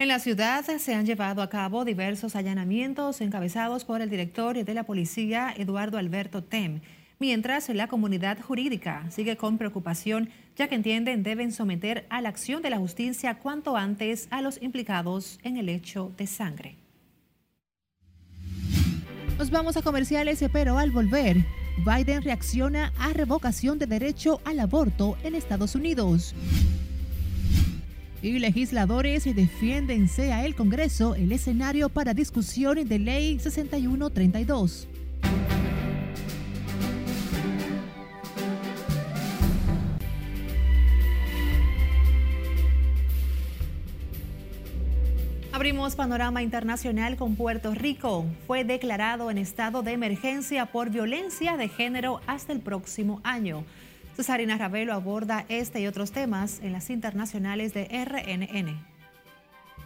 En 0.00 0.08
la 0.08 0.18
ciudad 0.18 0.64
se 0.64 0.94
han 0.94 1.04
llevado 1.04 1.42
a 1.42 1.50
cabo 1.50 1.84
diversos 1.84 2.34
allanamientos 2.34 3.20
encabezados 3.20 3.84
por 3.84 4.00
el 4.00 4.08
director 4.08 4.56
de 4.64 4.72
la 4.72 4.84
policía, 4.84 5.52
Eduardo 5.54 5.98
Alberto 5.98 6.42
Tem, 6.42 6.80
mientras 7.18 7.68
la 7.68 7.86
comunidad 7.86 8.40
jurídica 8.40 9.04
sigue 9.10 9.36
con 9.36 9.58
preocupación 9.58 10.30
ya 10.56 10.68
que 10.68 10.76
entienden 10.76 11.22
deben 11.22 11.52
someter 11.52 12.06
a 12.08 12.22
la 12.22 12.30
acción 12.30 12.62
de 12.62 12.70
la 12.70 12.78
justicia 12.78 13.40
cuanto 13.40 13.76
antes 13.76 14.26
a 14.30 14.40
los 14.40 14.62
implicados 14.62 15.38
en 15.42 15.58
el 15.58 15.68
hecho 15.68 16.10
de 16.16 16.26
sangre. 16.26 16.76
Nos 19.36 19.50
vamos 19.50 19.76
a 19.76 19.82
comerciales, 19.82 20.42
pero 20.50 20.78
al 20.78 20.92
volver, 20.92 21.44
Biden 21.84 22.22
reacciona 22.22 22.94
a 22.98 23.12
revocación 23.12 23.78
de 23.78 23.84
derecho 23.84 24.40
al 24.46 24.60
aborto 24.60 25.18
en 25.24 25.34
Estados 25.34 25.74
Unidos 25.74 26.34
y 28.22 28.38
legisladores 28.38 29.24
defienden 29.34 30.08
sea 30.08 30.44
el 30.44 30.54
Congreso 30.54 31.14
el 31.14 31.32
escenario 31.32 31.88
para 31.88 32.14
discusión 32.14 32.86
de 32.86 32.98
ley 32.98 33.38
6132. 33.38 34.88
Abrimos 45.52 45.94
panorama 45.94 46.42
internacional 46.42 47.16
con 47.16 47.36
Puerto 47.36 47.74
Rico. 47.74 48.24
Fue 48.46 48.64
declarado 48.64 49.30
en 49.30 49.36
estado 49.36 49.82
de 49.82 49.92
emergencia 49.92 50.64
por 50.64 50.88
violencia 50.88 51.58
de 51.58 51.68
género 51.68 52.22
hasta 52.26 52.54
el 52.54 52.60
próximo 52.60 53.20
año. 53.24 53.64
Cesarina 54.20 54.58
Ravelo 54.58 54.92
aborda 54.92 55.46
este 55.48 55.80
y 55.80 55.86
otros 55.86 56.12
temas 56.12 56.60
en 56.62 56.72
las 56.72 56.90
internacionales 56.90 57.72
de 57.72 57.84
RNN. 57.84 58.78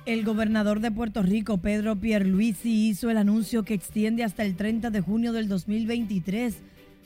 El 0.06 0.24
gobernador 0.24 0.80
de 0.80 0.90
Puerto 0.90 1.22
Rico, 1.22 1.58
Pedro 1.58 1.94
Pierluisi, 1.94 2.88
hizo 2.88 3.10
el 3.10 3.18
anuncio 3.18 3.62
que 3.62 3.74
extiende 3.74 4.24
hasta 4.24 4.42
el 4.42 4.56
30 4.56 4.90
de 4.90 5.00
junio 5.00 5.32
del 5.32 5.46
2023 5.46 6.56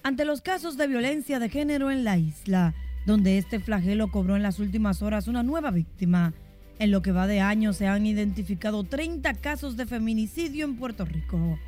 ante 0.02 0.24
los 0.24 0.40
casos 0.40 0.78
de 0.78 0.86
violencia 0.86 1.38
de 1.38 1.50
género 1.50 1.90
en 1.90 2.02
la 2.02 2.16
isla, 2.16 2.74
donde 3.04 3.36
este 3.36 3.60
flagelo 3.60 4.10
cobró 4.10 4.34
en 4.34 4.42
las 4.42 4.58
últimas 4.58 5.02
horas 5.02 5.28
una 5.28 5.42
nueva 5.42 5.70
víctima. 5.70 6.32
En 6.78 6.90
lo 6.90 7.02
que 7.02 7.12
va 7.12 7.26
de 7.26 7.42
año 7.42 7.74
se 7.74 7.88
han 7.88 8.06
identificado 8.06 8.84
30 8.84 9.34
casos 9.34 9.76
de 9.76 9.84
feminicidio 9.84 10.64
en 10.64 10.76
Puerto 10.76 11.04
Rico. 11.04 11.58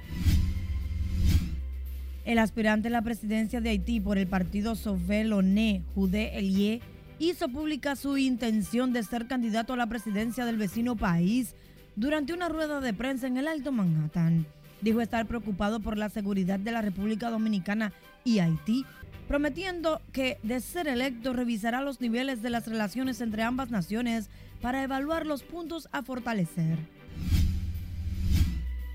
El 2.25 2.39
aspirante 2.39 2.89
a 2.89 2.91
la 2.91 3.03
presidencia 3.03 3.61
de 3.61 3.71
Haití 3.71 3.99
por 3.99 4.19
el 4.19 4.27
partido 4.27 4.75
Sauvé-Loné, 4.75 5.83
Judé 5.95 6.39
Elie, 6.39 6.83
hizo 7.19 7.49
pública 7.49 7.97
su 7.97 8.19
intención 8.19 8.93
de 8.93 9.03
ser 9.03 9.27
candidato 9.27 9.73
a 9.73 9.77
la 9.77 9.87
presidencia 9.87 10.45
del 10.45 10.57
vecino 10.57 10.97
país 10.97 11.55
durante 11.97 12.33
una 12.33 12.49
rueda 12.49 12.81
de 12.81 12.93
prensa 12.93 13.27
en 13.27 13.39
el 13.39 13.49
Alto 13.49 13.73
Manhattan. 13.73 14.47
Dijo 14.83 15.01
estar 15.01 15.27
preocupado 15.27 15.81
por 15.81 15.97
la 15.97 16.09
seguridad 16.09 16.59
de 16.59 16.73
la 16.73 16.83
República 16.83 17.31
Dominicana 17.31 17.93
y 18.25 18.39
Haití, 18.39 18.85
prometiendo 19.27 20.01
que, 20.13 20.39
de 20.43 20.61
ser 20.61 20.89
electo, 20.89 21.33
revisará 21.33 21.81
los 21.83 22.01
niveles 22.01 22.43
de 22.43 22.51
las 22.51 22.67
relaciones 22.67 23.21
entre 23.21 23.43
ambas 23.43 23.71
naciones 23.71 24.29
para 24.61 24.83
evaluar 24.83 25.27
los 25.27 25.43
puntos 25.43 25.89
a 25.93 26.03
fortalecer. 26.03 26.79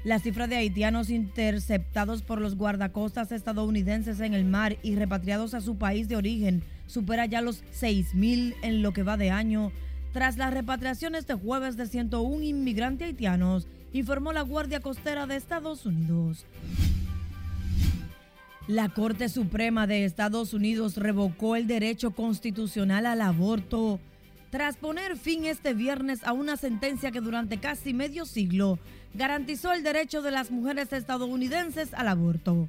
La 0.05 0.19
cifra 0.19 0.45
de 0.45 0.55
haitianos 0.55 1.09
interceptados 1.09 2.21
por 2.21 2.39
los 2.39 2.55
guardacostas 2.57 3.31
estadounidenses 3.31 4.19
en 4.19 4.35
el 4.35 4.45
mar 4.45 4.77
y 4.83 4.93
repatriados 4.93 5.55
a 5.55 5.61
su 5.61 5.79
país 5.79 6.07
de 6.07 6.15
origen 6.15 6.61
supera 6.85 7.25
ya 7.25 7.41
los 7.41 7.63
6.000 7.73 8.53
en 8.61 8.83
lo 8.83 8.93
que 8.93 9.01
va 9.01 9.17
de 9.17 9.31
año, 9.31 9.71
tras 10.13 10.37
la 10.37 10.51
repatriación 10.51 11.15
este 11.15 11.33
jueves 11.33 11.75
de 11.75 11.87
101 11.87 12.43
inmigrantes 12.43 13.07
haitianos, 13.07 13.67
informó 13.93 14.31
la 14.31 14.43
Guardia 14.43 14.79
Costera 14.79 15.25
de 15.25 15.37
Estados 15.37 15.87
Unidos. 15.87 16.45
La 18.67 18.89
Corte 18.89 19.27
Suprema 19.27 19.87
de 19.87 20.05
Estados 20.05 20.53
Unidos 20.53 20.97
revocó 20.97 21.55
el 21.55 21.65
derecho 21.65 22.11
constitucional 22.11 23.07
al 23.07 23.21
aborto 23.21 23.99
tras 24.51 24.77
poner 24.77 25.17
fin 25.17 25.45
este 25.45 25.73
viernes 25.73 26.23
a 26.23 26.31
una 26.31 26.55
sentencia 26.57 27.11
que 27.11 27.19
durante 27.19 27.57
casi 27.57 27.93
medio 27.93 28.25
siglo 28.25 28.79
garantizó 29.15 29.73
el 29.73 29.83
derecho 29.83 30.21
de 30.21 30.31
las 30.31 30.51
mujeres 30.51 30.91
estadounidenses 30.91 31.93
al 31.93 32.07
aborto. 32.09 32.67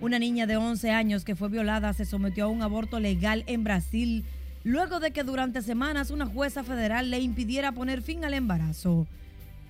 Una 0.00 0.18
niña 0.18 0.46
de 0.46 0.56
11 0.56 0.90
años 0.90 1.24
que 1.24 1.36
fue 1.36 1.48
violada 1.48 1.92
se 1.94 2.04
sometió 2.04 2.44
a 2.44 2.48
un 2.48 2.62
aborto 2.62 3.00
legal 3.00 3.44
en 3.46 3.64
Brasil 3.64 4.24
luego 4.62 5.00
de 5.00 5.12
que 5.12 5.24
durante 5.24 5.62
semanas 5.62 6.10
una 6.10 6.26
jueza 6.26 6.64
federal 6.64 7.10
le 7.10 7.20
impidiera 7.20 7.72
poner 7.72 8.02
fin 8.02 8.24
al 8.24 8.34
embarazo. 8.34 9.06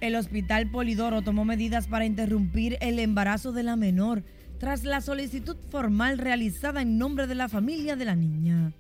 El 0.00 0.16
hospital 0.16 0.70
Polidoro 0.70 1.22
tomó 1.22 1.44
medidas 1.44 1.86
para 1.86 2.04
interrumpir 2.04 2.78
el 2.80 2.98
embarazo 2.98 3.52
de 3.52 3.62
la 3.62 3.76
menor 3.76 4.24
tras 4.58 4.84
la 4.84 5.00
solicitud 5.00 5.56
formal 5.70 6.18
realizada 6.18 6.82
en 6.82 6.98
nombre 6.98 7.26
de 7.26 7.34
la 7.34 7.48
familia 7.48 7.96
de 7.96 8.04
la 8.04 8.16
niña. 8.16 8.72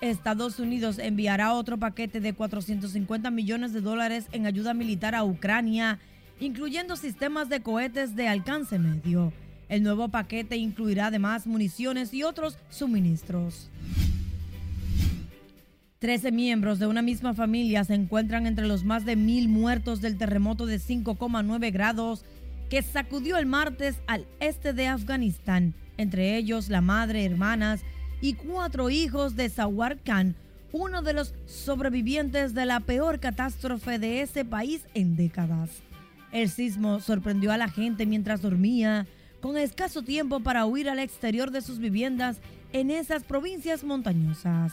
Estados 0.00 0.60
Unidos 0.60 0.98
enviará 0.98 1.52
otro 1.54 1.78
paquete 1.78 2.20
de 2.20 2.32
450 2.32 3.30
millones 3.30 3.72
de 3.72 3.80
dólares 3.80 4.26
en 4.32 4.46
ayuda 4.46 4.72
militar 4.72 5.14
a 5.14 5.24
Ucrania, 5.24 5.98
incluyendo 6.38 6.96
sistemas 6.96 7.48
de 7.48 7.60
cohetes 7.60 8.14
de 8.14 8.28
alcance 8.28 8.78
medio. 8.78 9.32
El 9.68 9.82
nuevo 9.82 10.08
paquete 10.08 10.56
incluirá 10.56 11.06
además 11.06 11.46
municiones 11.46 12.14
y 12.14 12.22
otros 12.22 12.58
suministros. 12.70 13.70
Trece 15.98 16.30
miembros 16.30 16.78
de 16.78 16.86
una 16.86 17.02
misma 17.02 17.34
familia 17.34 17.82
se 17.82 17.94
encuentran 17.94 18.46
entre 18.46 18.68
los 18.68 18.84
más 18.84 19.04
de 19.04 19.16
mil 19.16 19.48
muertos 19.48 20.00
del 20.00 20.16
terremoto 20.16 20.64
de 20.64 20.78
5,9 20.78 21.72
grados 21.72 22.24
que 22.70 22.82
sacudió 22.82 23.36
el 23.36 23.46
martes 23.46 23.96
al 24.06 24.26
este 24.38 24.72
de 24.72 24.86
Afganistán, 24.86 25.74
entre 25.96 26.36
ellos 26.36 26.68
la 26.68 26.82
madre, 26.82 27.24
hermanas 27.24 27.80
y 28.20 28.34
cuatro 28.34 28.90
hijos 28.90 29.36
de 29.36 29.48
Sawar 29.48 29.98
Khan, 29.98 30.34
uno 30.72 31.02
de 31.02 31.12
los 31.12 31.34
sobrevivientes 31.46 32.54
de 32.54 32.66
la 32.66 32.80
peor 32.80 33.20
catástrofe 33.20 33.98
de 33.98 34.22
ese 34.22 34.44
país 34.44 34.82
en 34.94 35.16
décadas. 35.16 35.70
El 36.32 36.50
sismo 36.50 37.00
sorprendió 37.00 37.52
a 37.52 37.56
la 37.56 37.68
gente 37.68 38.06
mientras 38.06 38.42
dormía, 38.42 39.06
con 39.40 39.56
escaso 39.56 40.02
tiempo 40.02 40.40
para 40.40 40.66
huir 40.66 40.90
al 40.90 40.98
exterior 40.98 41.50
de 41.50 41.62
sus 41.62 41.78
viviendas 41.78 42.38
en 42.72 42.90
esas 42.90 43.24
provincias 43.24 43.84
montañosas. 43.84 44.72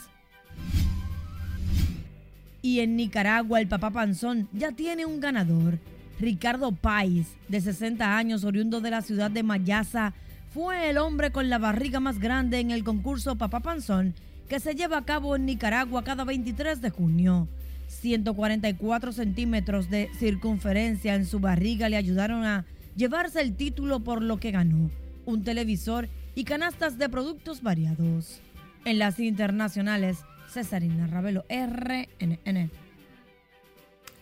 Y 2.61 2.79
en 2.79 2.95
Nicaragua 2.95 3.61
el 3.61 3.67
papá 3.67 3.91
Panzón 3.91 4.49
ya 4.51 4.71
tiene 4.71 5.05
un 5.05 5.19
ganador. 5.19 5.77
Ricardo 6.19 6.71
Páez, 6.71 7.27
de 7.47 7.61
60 7.61 8.17
años, 8.17 8.43
oriundo 8.43 8.81
de 8.81 8.89
la 8.89 9.01
ciudad 9.01 9.29
de 9.29 9.43
Mayasa, 9.43 10.13
fue 10.55 10.89
el 10.89 10.97
hombre 10.97 11.31
con 11.31 11.49
la 11.49 11.57
barriga 11.57 11.99
más 11.99 12.17
grande 12.17 12.61
en 12.61 12.71
el 12.71 12.85
concurso 12.85 13.35
Papá 13.35 13.59
Panzón 13.59 14.13
que 14.47 14.61
se 14.61 14.73
lleva 14.73 14.99
a 14.99 15.03
cabo 15.03 15.35
en 15.35 15.45
Nicaragua 15.45 16.05
cada 16.05 16.23
23 16.23 16.79
de 16.79 16.91
junio. 16.91 17.49
144 17.89 19.11
centímetros 19.11 19.89
de 19.89 20.09
circunferencia 20.17 21.13
en 21.15 21.25
su 21.25 21.41
barriga 21.41 21.89
le 21.89 21.97
ayudaron 21.97 22.45
a 22.45 22.63
llevarse 22.95 23.41
el 23.41 23.57
título 23.57 23.99
por 23.99 24.21
lo 24.21 24.39
que 24.39 24.51
ganó, 24.51 24.91
un 25.25 25.43
televisor 25.43 26.07
y 26.35 26.45
canastas 26.45 26.97
de 26.97 27.09
productos 27.09 27.61
variados. 27.61 28.39
En 28.85 28.97
las 28.97 29.19
internacionales, 29.19 30.19
Cesarina 30.47 31.05
Ravelo, 31.07 31.43
RNN. 31.49 32.71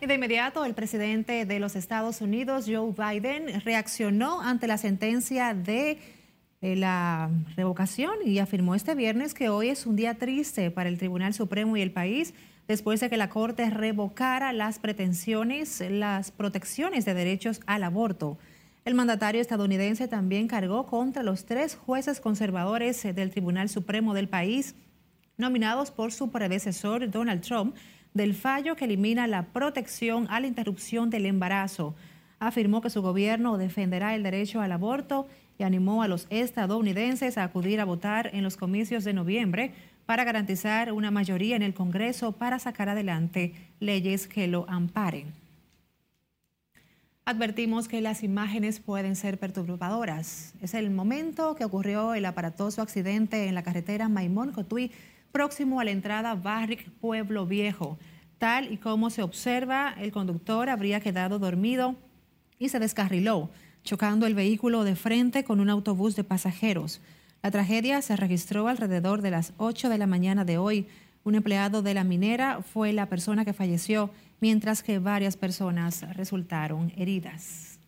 De 0.02 0.16
inmediato, 0.16 0.66
el 0.66 0.74
presidente 0.74 1.46
de 1.46 1.60
los 1.60 1.76
Estados 1.76 2.22
Unidos, 2.22 2.66
Joe 2.68 2.92
Biden, 2.92 3.62
reaccionó 3.62 4.42
ante 4.42 4.66
la 4.66 4.80
sentencia 4.80 5.54
de 5.54 6.23
la 6.64 7.30
revocación 7.58 8.14
y 8.24 8.40
afirmó 8.40 8.74
este 8.74 8.96
viernes 8.96 9.34
que 9.34 9.50
hoy 9.50 9.68
es 9.68 9.86
un 9.86 9.98
día 9.98 10.14
triste 10.14 10.72
para 10.72 10.88
el 10.88 10.98
Tribunal 10.98 11.34
Supremo 11.34 11.76
y 11.76 11.82
el 11.82 11.92
país 11.92 12.34
después 12.70 13.02
de 13.02 13.10
que 13.10 13.18
la 13.18 13.30
Corte 13.30 13.70
revocara 13.70 14.54
las 14.54 14.80
pretensiones, 14.80 15.84
las 15.90 16.32
protecciones 16.32 17.04
de 17.04 17.14
derechos 17.14 17.60
al 17.66 17.84
aborto. 17.84 18.38
El 18.86 18.96
mandatario 18.96 19.42
estadounidense 19.42 20.08
también 20.08 20.48
cargó 20.48 20.86
contra 20.86 21.22
los 21.22 21.44
tres 21.44 21.76
jueces 21.76 22.22
conservadores 22.22 23.04
del 23.04 23.32
Tribunal 23.32 23.68
Supremo 23.68 24.14
del 24.14 24.30
país, 24.30 24.76
nominados 25.38 25.92
por 25.92 26.14
su 26.14 26.32
predecesor 26.32 27.12
Donald 27.12 27.42
Trump, 27.42 27.76
del 28.14 28.34
fallo 28.34 28.78
que 28.78 28.86
elimina 28.86 29.28
la 29.28 29.48
protección 29.48 30.28
a 30.30 30.40
la 30.40 30.48
interrupción 30.48 31.10
del 31.10 31.26
embarazo. 31.26 31.94
Afirmó 32.40 32.82
que 32.82 32.90
su 32.90 33.02
gobierno 33.02 33.58
defenderá 33.58 34.16
el 34.16 34.24
derecho 34.24 34.62
al 34.62 34.72
aborto 34.72 35.28
y 35.58 35.64
animó 35.64 36.04
a 36.04 36.08
los 36.08 36.28
estadounidenses 36.30 37.38
a 37.38 37.44
acudir 37.44 37.80
a 37.80 37.86
votar 37.86 38.30
en 38.34 38.44
los 38.44 38.58
comicios 38.58 39.04
de 39.04 39.14
noviembre 39.14 39.74
para 40.06 40.24
garantizar 40.24 40.92
una 40.92 41.12
mayoría 41.12 41.56
en 41.56 41.62
el 41.62 41.74
Congreso 41.74 42.34
para 42.34 42.60
sacar 42.60 42.90
adelante 42.90 43.54
leyes 43.80 44.28
que 44.28 44.48
lo 44.48 44.70
amparen. 44.70 45.34
Advertimos 47.26 47.88
que 47.88 48.02
las 48.02 48.22
imágenes 48.22 48.82
pueden 48.82 49.16
ser 49.16 49.40
perturbadoras. 49.40 50.54
Es 50.62 50.74
el 50.74 50.92
momento 50.92 51.56
que 51.56 51.64
ocurrió 51.64 52.14
el 52.16 52.26
aparatoso 52.26 52.82
accidente 52.82 53.48
en 53.48 53.56
la 53.56 53.64
carretera 53.64 54.10
Maimón-Cotuí 54.10 54.92
próximo 55.32 55.80
a 55.80 55.86
la 55.86 55.92
entrada 55.92 56.36
Barrick 56.36 56.90
Pueblo 57.00 57.46
Viejo. 57.46 57.98
Tal 58.40 58.74
y 58.74 58.78
como 58.78 59.10
se 59.10 59.24
observa, 59.24 59.96
el 59.98 60.12
conductor 60.12 60.70
habría 60.70 61.00
quedado 61.00 61.40
dormido 61.40 61.96
y 62.60 62.68
se 62.68 62.80
descarriló, 62.80 63.50
chocando 63.84 64.26
el 64.26 64.36
vehículo 64.36 64.84
de 64.84 64.96
frente 64.96 65.44
con 65.44 65.60
un 65.60 65.70
autobús 65.70 66.16
de 66.16 66.24
pasajeros. 66.24 67.02
La 67.42 67.52
tragedia 67.52 68.02
se 68.02 68.16
registró 68.16 68.68
alrededor 68.68 69.22
de 69.22 69.32
las 69.32 69.54
8 69.58 69.90
de 69.90 69.98
la 69.98 70.08
mañana 70.08 70.46
de 70.46 70.58
hoy. 70.58 70.88
Un 71.24 71.36
empleado 71.36 71.82
de 71.82 71.94
la 71.94 72.04
minera 72.04 72.62
fue 72.62 72.94
la 72.94 73.08
persona 73.08 73.46
que 73.46 73.54
falleció, 73.54 74.10
mientras 74.40 74.84
que 74.84 75.00
varias 75.00 75.38
personas 75.38 76.02
resultaron 76.16 76.92
heridas. 76.96 77.80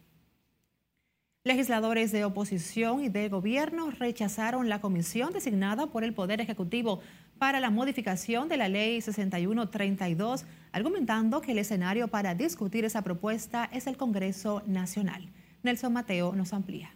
Legisladores 1.45 2.11
de 2.11 2.25
oposición 2.25 3.03
y 3.03 3.09
de 3.09 3.29
gobierno 3.29 3.91
rechazaron 3.91 4.67
la 4.67 4.81
comisión 4.81 5.31
designada 5.31 5.85
por 5.85 6.03
el 6.03 6.13
Poder 6.13 6.41
Ejecutivo 6.41 7.01
para 7.37 7.59
la 7.59 7.69
modificación 7.69 8.49
de 8.49 8.57
la 8.57 8.67
Ley 8.67 8.99
6132, 8.99 10.45
argumentando 10.71 11.41
que 11.41 11.51
el 11.51 11.59
escenario 11.59 12.07
para 12.07 12.33
discutir 12.33 12.83
esa 12.83 13.03
propuesta 13.03 13.69
es 13.71 13.85
el 13.85 13.95
Congreso 13.95 14.63
Nacional. 14.65 15.29
Nelson 15.65 15.91
Mateo 15.91 16.33
nos 16.33 16.53
amplía. 16.53 16.95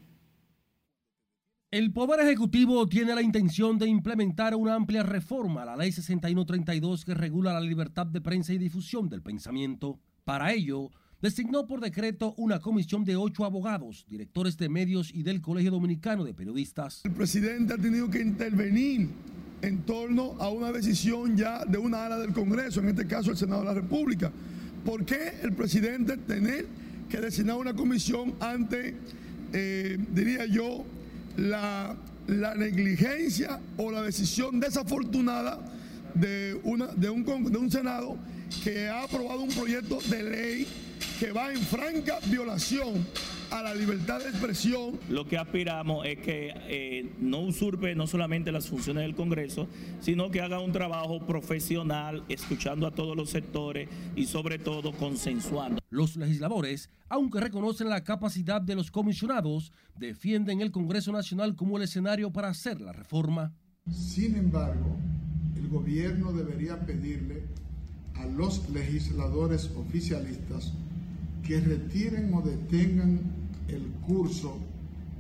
El 1.72 1.92
Poder 1.92 2.20
Ejecutivo 2.22 2.88
tiene 2.88 3.14
la 3.14 3.22
intención 3.22 3.78
de 3.78 3.88
implementar 3.88 4.56
una 4.56 4.74
amplia 4.74 5.04
reforma 5.04 5.62
a 5.62 5.66
la 5.66 5.78
Ley 5.78 5.92
6132 5.92 7.06
que 7.06 7.14
regula 7.14 7.54
la 7.54 7.62
libertad 7.62 8.08
de 8.08 8.22
prensa 8.22 8.54
y 8.54 8.58
difusión 8.58 9.08
del 9.08 9.22
pensamiento. 9.22 10.00
Para 10.24 10.52
ello, 10.52 10.90
designó 11.22 11.68
por 11.68 11.80
decreto 11.80 12.34
una 12.38 12.60
comisión 12.60 13.04
de 13.04 13.18
ocho 13.18 13.46
abogados, 13.46 14.06
directores 14.08 14.58
de 14.58 14.70
medios 14.70 15.14
y 15.14 15.22
del 15.22 15.42
Colegio 15.42 15.70
Dominicano 15.70 16.24
de 16.24 16.34
Periodistas. 16.34 17.02
El 17.06 17.12
presidente 17.12 17.74
ha 17.74 17.78
tenido 17.78 18.10
que 18.10 18.22
intervenir 18.22 19.10
en 19.62 19.82
torno 19.84 20.36
a 20.40 20.50
una 20.50 20.72
decisión 20.72 21.36
ya 21.36 21.66
de 21.66 21.78
una 21.78 22.06
ala 22.06 22.18
del 22.18 22.34
Congreso, 22.34 22.80
en 22.80 22.90
este 22.90 23.06
caso 23.06 23.30
el 23.30 23.38
Senado 23.38 23.62
de 23.62 23.68
la 23.68 23.74
República. 23.76 24.32
¿Por 24.84 25.06
qué 25.06 25.40
el 25.44 25.54
presidente 25.54 26.18
tener 26.18 26.66
que 27.10 27.20
designar 27.20 27.58
una 27.58 27.74
comisión 27.74 28.36
ante, 28.40 28.96
eh, 29.52 29.98
diría 30.12 30.46
yo, 30.46 30.86
la, 31.38 31.96
la, 32.28 32.56
negligencia 32.56 33.60
o 33.78 33.92
la 33.92 34.02
decisión 34.04 34.60
desafortunada 34.60 35.60
de, 36.14 36.60
una, 36.64 36.88
de, 36.88 37.10
un, 37.10 37.24
de 37.24 37.58
un 37.58 37.72
Senado 37.72 38.18
que 38.64 38.88
ha 38.88 39.04
aprobado 39.04 39.42
un 39.42 39.50
proyecto 39.50 40.00
de 40.10 40.24
ley 40.24 40.68
que 41.20 41.32
va 41.32 41.52
en 41.52 41.60
franca 41.62 42.20
violación 42.26 43.06
a 43.52 43.64
la 43.64 43.74
libertad 43.74 44.20
de 44.20 44.30
expresión. 44.30 45.00
Lo 45.10 45.28
que 45.28 45.38
aspiramos 45.38 46.06
es 46.06 46.20
que 46.20 46.54
eh, 46.68 47.14
no 47.20 47.42
usurpe 47.42 47.96
no 47.96 48.08
solamente 48.08 48.52
las 48.52 48.68
funciones 48.68 49.04
del 49.04 49.16
Congreso, 49.16 49.68
sino 50.00 50.30
que 50.30 50.42
haga 50.42 50.60
un 50.60 50.72
trabajo 50.72 51.26
profesional, 51.26 52.24
escuchando 52.30 52.88
a 52.88 52.92
todos 52.92 53.16
los 53.16 53.30
sectores 53.30 53.90
y 54.16 54.26
sobre 54.26 54.60
todo 54.60 54.92
consensuando. 54.92 55.82
Los 55.90 56.16
legisladores, 56.16 56.90
aunque 57.08 57.40
reconocen 57.40 57.90
la 57.90 58.04
capacidad 58.04 58.62
de 58.62 58.76
los 58.76 58.92
comisionados, 58.92 59.72
defienden 59.96 60.62
el 60.62 60.72
Congreso 60.72 61.12
Nacional 61.12 61.56
como 61.56 61.78
el 61.78 61.84
escenario 61.84 62.32
para 62.32 62.50
hacer 62.50 62.80
la 62.82 62.92
reforma. 62.92 63.54
Sin 63.92 64.36
embargo, 64.36 64.96
el 65.56 65.68
gobierno 65.70 66.32
debería 66.32 66.80
pedirle 66.86 67.44
a 68.16 68.26
los 68.26 68.70
legisladores 68.70 69.72
oficialistas 69.76 70.74
que 71.44 71.60
retiren 71.62 72.34
o 72.34 72.42
detengan 72.42 73.39
el 73.70 73.92
curso 74.06 74.58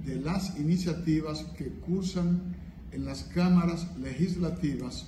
de 0.05 0.15
las 0.15 0.57
iniciativas 0.57 1.43
que 1.57 1.69
cursan 1.69 2.41
en 2.91 3.05
las 3.05 3.23
cámaras 3.23 3.88
legislativas 3.97 5.07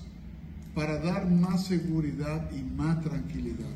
para 0.76 1.00
dar 1.00 1.30
más 1.30 1.66
seguridad 1.66 2.50
y 2.52 2.64
más 2.64 3.02
tranquilidad. 3.02 3.70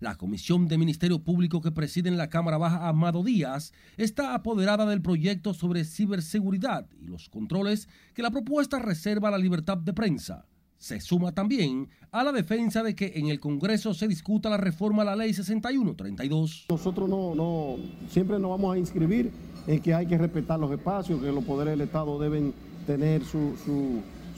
La 0.00 0.16
Comisión 0.16 0.66
de 0.66 0.78
Ministerio 0.78 1.20
Público 1.20 1.60
que 1.60 1.70
preside 1.70 2.08
en 2.08 2.16
la 2.16 2.28
Cámara 2.28 2.58
Baja 2.58 2.88
Amado 2.88 3.22
Díaz 3.22 3.72
está 3.96 4.34
apoderada 4.34 4.84
del 4.84 5.00
proyecto 5.00 5.54
sobre 5.54 5.84
ciberseguridad 5.84 6.88
y 7.00 7.06
los 7.06 7.28
controles 7.28 7.88
que 8.12 8.22
la 8.22 8.32
propuesta 8.32 8.80
reserva 8.80 9.28
a 9.28 9.30
la 9.30 9.38
libertad 9.38 9.78
de 9.78 9.92
prensa 9.92 10.46
se 10.82 11.00
suma 11.00 11.30
también 11.30 11.88
a 12.10 12.24
la 12.24 12.32
defensa 12.32 12.82
de 12.82 12.96
que 12.96 13.12
en 13.14 13.28
el 13.28 13.38
Congreso 13.38 13.94
se 13.94 14.08
discuta 14.08 14.50
la 14.50 14.56
reforma 14.56 15.02
a 15.02 15.04
la 15.04 15.14
ley 15.14 15.32
6132. 15.32 16.66
Nosotros 16.70 17.08
no, 17.08 17.36
no, 17.36 17.76
siempre 18.08 18.36
nos 18.40 18.50
vamos 18.50 18.74
a 18.74 18.78
inscribir 18.78 19.30
en 19.68 19.80
que 19.80 19.94
hay 19.94 20.06
que 20.06 20.18
respetar 20.18 20.58
los 20.58 20.72
espacios, 20.72 21.20
que 21.22 21.30
los 21.30 21.44
poderes 21.44 21.74
del 21.74 21.82
Estado 21.82 22.18
deben 22.18 22.52
tener 22.84 23.22
su, 23.24 23.54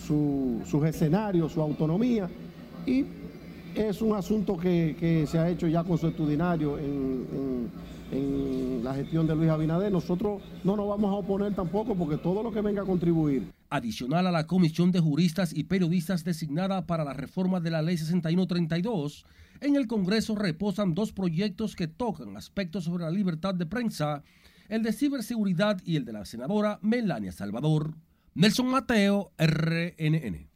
su, 0.06 0.60
sus 0.66 0.84
escenarios, 0.84 1.52
su 1.52 1.62
autonomía. 1.62 2.28
Y 2.86 3.06
es 3.74 4.02
un 4.02 4.14
asunto 4.14 4.58
que, 4.58 5.26
se 5.26 5.38
ha 5.38 5.48
hecho 5.48 5.66
ya 5.66 5.82
consuetudinario 5.82 6.78
en, 6.78 7.70
en 8.12 8.84
la 8.84 8.92
gestión 8.92 9.26
de 9.26 9.34
Luis 9.34 9.48
Abinader. 9.48 9.90
Nosotros 9.90 10.42
no 10.62 10.76
nos 10.76 10.86
vamos 10.90 11.10
a 11.10 11.14
oponer 11.14 11.54
tampoco 11.54 11.94
porque 11.94 12.18
todo 12.18 12.42
lo 12.42 12.52
que 12.52 12.60
venga 12.60 12.82
a 12.82 12.84
contribuir 12.84 13.50
Adicional 13.74 14.28
a 14.28 14.30
la 14.30 14.46
comisión 14.46 14.92
de 14.92 15.00
juristas 15.00 15.52
y 15.52 15.64
periodistas 15.64 16.22
designada 16.22 16.86
para 16.86 17.02
la 17.02 17.12
reforma 17.12 17.58
de 17.58 17.72
la 17.72 17.82
Ley 17.82 17.98
6132, 17.98 19.26
en 19.60 19.74
el 19.74 19.88
Congreso 19.88 20.36
reposan 20.36 20.94
dos 20.94 21.12
proyectos 21.12 21.74
que 21.74 21.88
tocan 21.88 22.36
aspectos 22.36 22.84
sobre 22.84 23.02
la 23.02 23.10
libertad 23.10 23.52
de 23.52 23.66
prensa, 23.66 24.22
el 24.68 24.84
de 24.84 24.92
ciberseguridad 24.92 25.82
y 25.84 25.96
el 25.96 26.04
de 26.04 26.12
la 26.12 26.24
senadora 26.24 26.78
Melania 26.82 27.32
Salvador. 27.32 27.96
Nelson 28.34 28.68
Mateo, 28.68 29.32
RNN. 29.38 30.48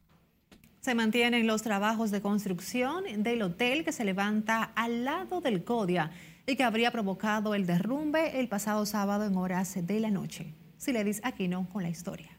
Se 0.79 0.95
mantienen 0.95 1.49
los 1.49 1.63
trabajos 1.63 2.13
de 2.13 2.23
construcción 2.23 3.03
del 3.25 3.43
hotel 3.43 3.85
que 3.85 3.91
se 3.91 4.05
levanta 4.05 4.63
al 4.63 5.05
lado 5.05 5.41
del 5.41 5.65
CODIA 5.65 6.13
y 6.47 6.55
que 6.55 6.63
habría 6.63 6.93
provocado 6.93 7.57
el 7.57 7.67
derrumbe 7.67 8.39
el 8.39 8.47
pasado 8.47 8.87
sábado 8.87 9.27
en 9.27 9.37
horas 9.37 9.77
de 9.85 9.99
la 9.99 10.13
noche. 10.13 10.55
Siledis 10.77 11.21
Aquino 11.25 11.69
con 11.69 11.83
la 11.83 11.89
historia. 11.89 12.38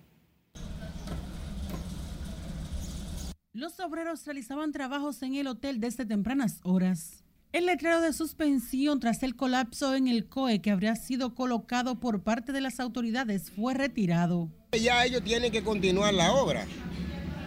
Los 3.59 3.77
obreros 3.81 4.25
realizaban 4.25 4.71
trabajos 4.71 5.21
en 5.21 5.35
el 5.35 5.45
hotel 5.45 5.81
desde 5.81 6.05
tempranas 6.05 6.61
horas. 6.63 7.25
El 7.51 7.65
letrero 7.65 7.99
de 7.99 8.13
suspensión 8.13 9.01
tras 9.01 9.21
el 9.21 9.35
colapso 9.35 9.95
en 9.95 10.07
el 10.07 10.29
COE 10.29 10.61
que 10.61 10.71
habría 10.71 10.95
sido 10.95 11.35
colocado 11.35 11.99
por 11.99 12.23
parte 12.23 12.53
de 12.53 12.61
las 12.61 12.79
autoridades 12.79 13.51
fue 13.51 13.73
retirado. 13.73 14.47
Ya 14.71 15.03
ellos 15.03 15.25
tienen 15.25 15.51
que 15.51 15.61
continuar 15.61 16.13
la 16.13 16.31
obra, 16.31 16.65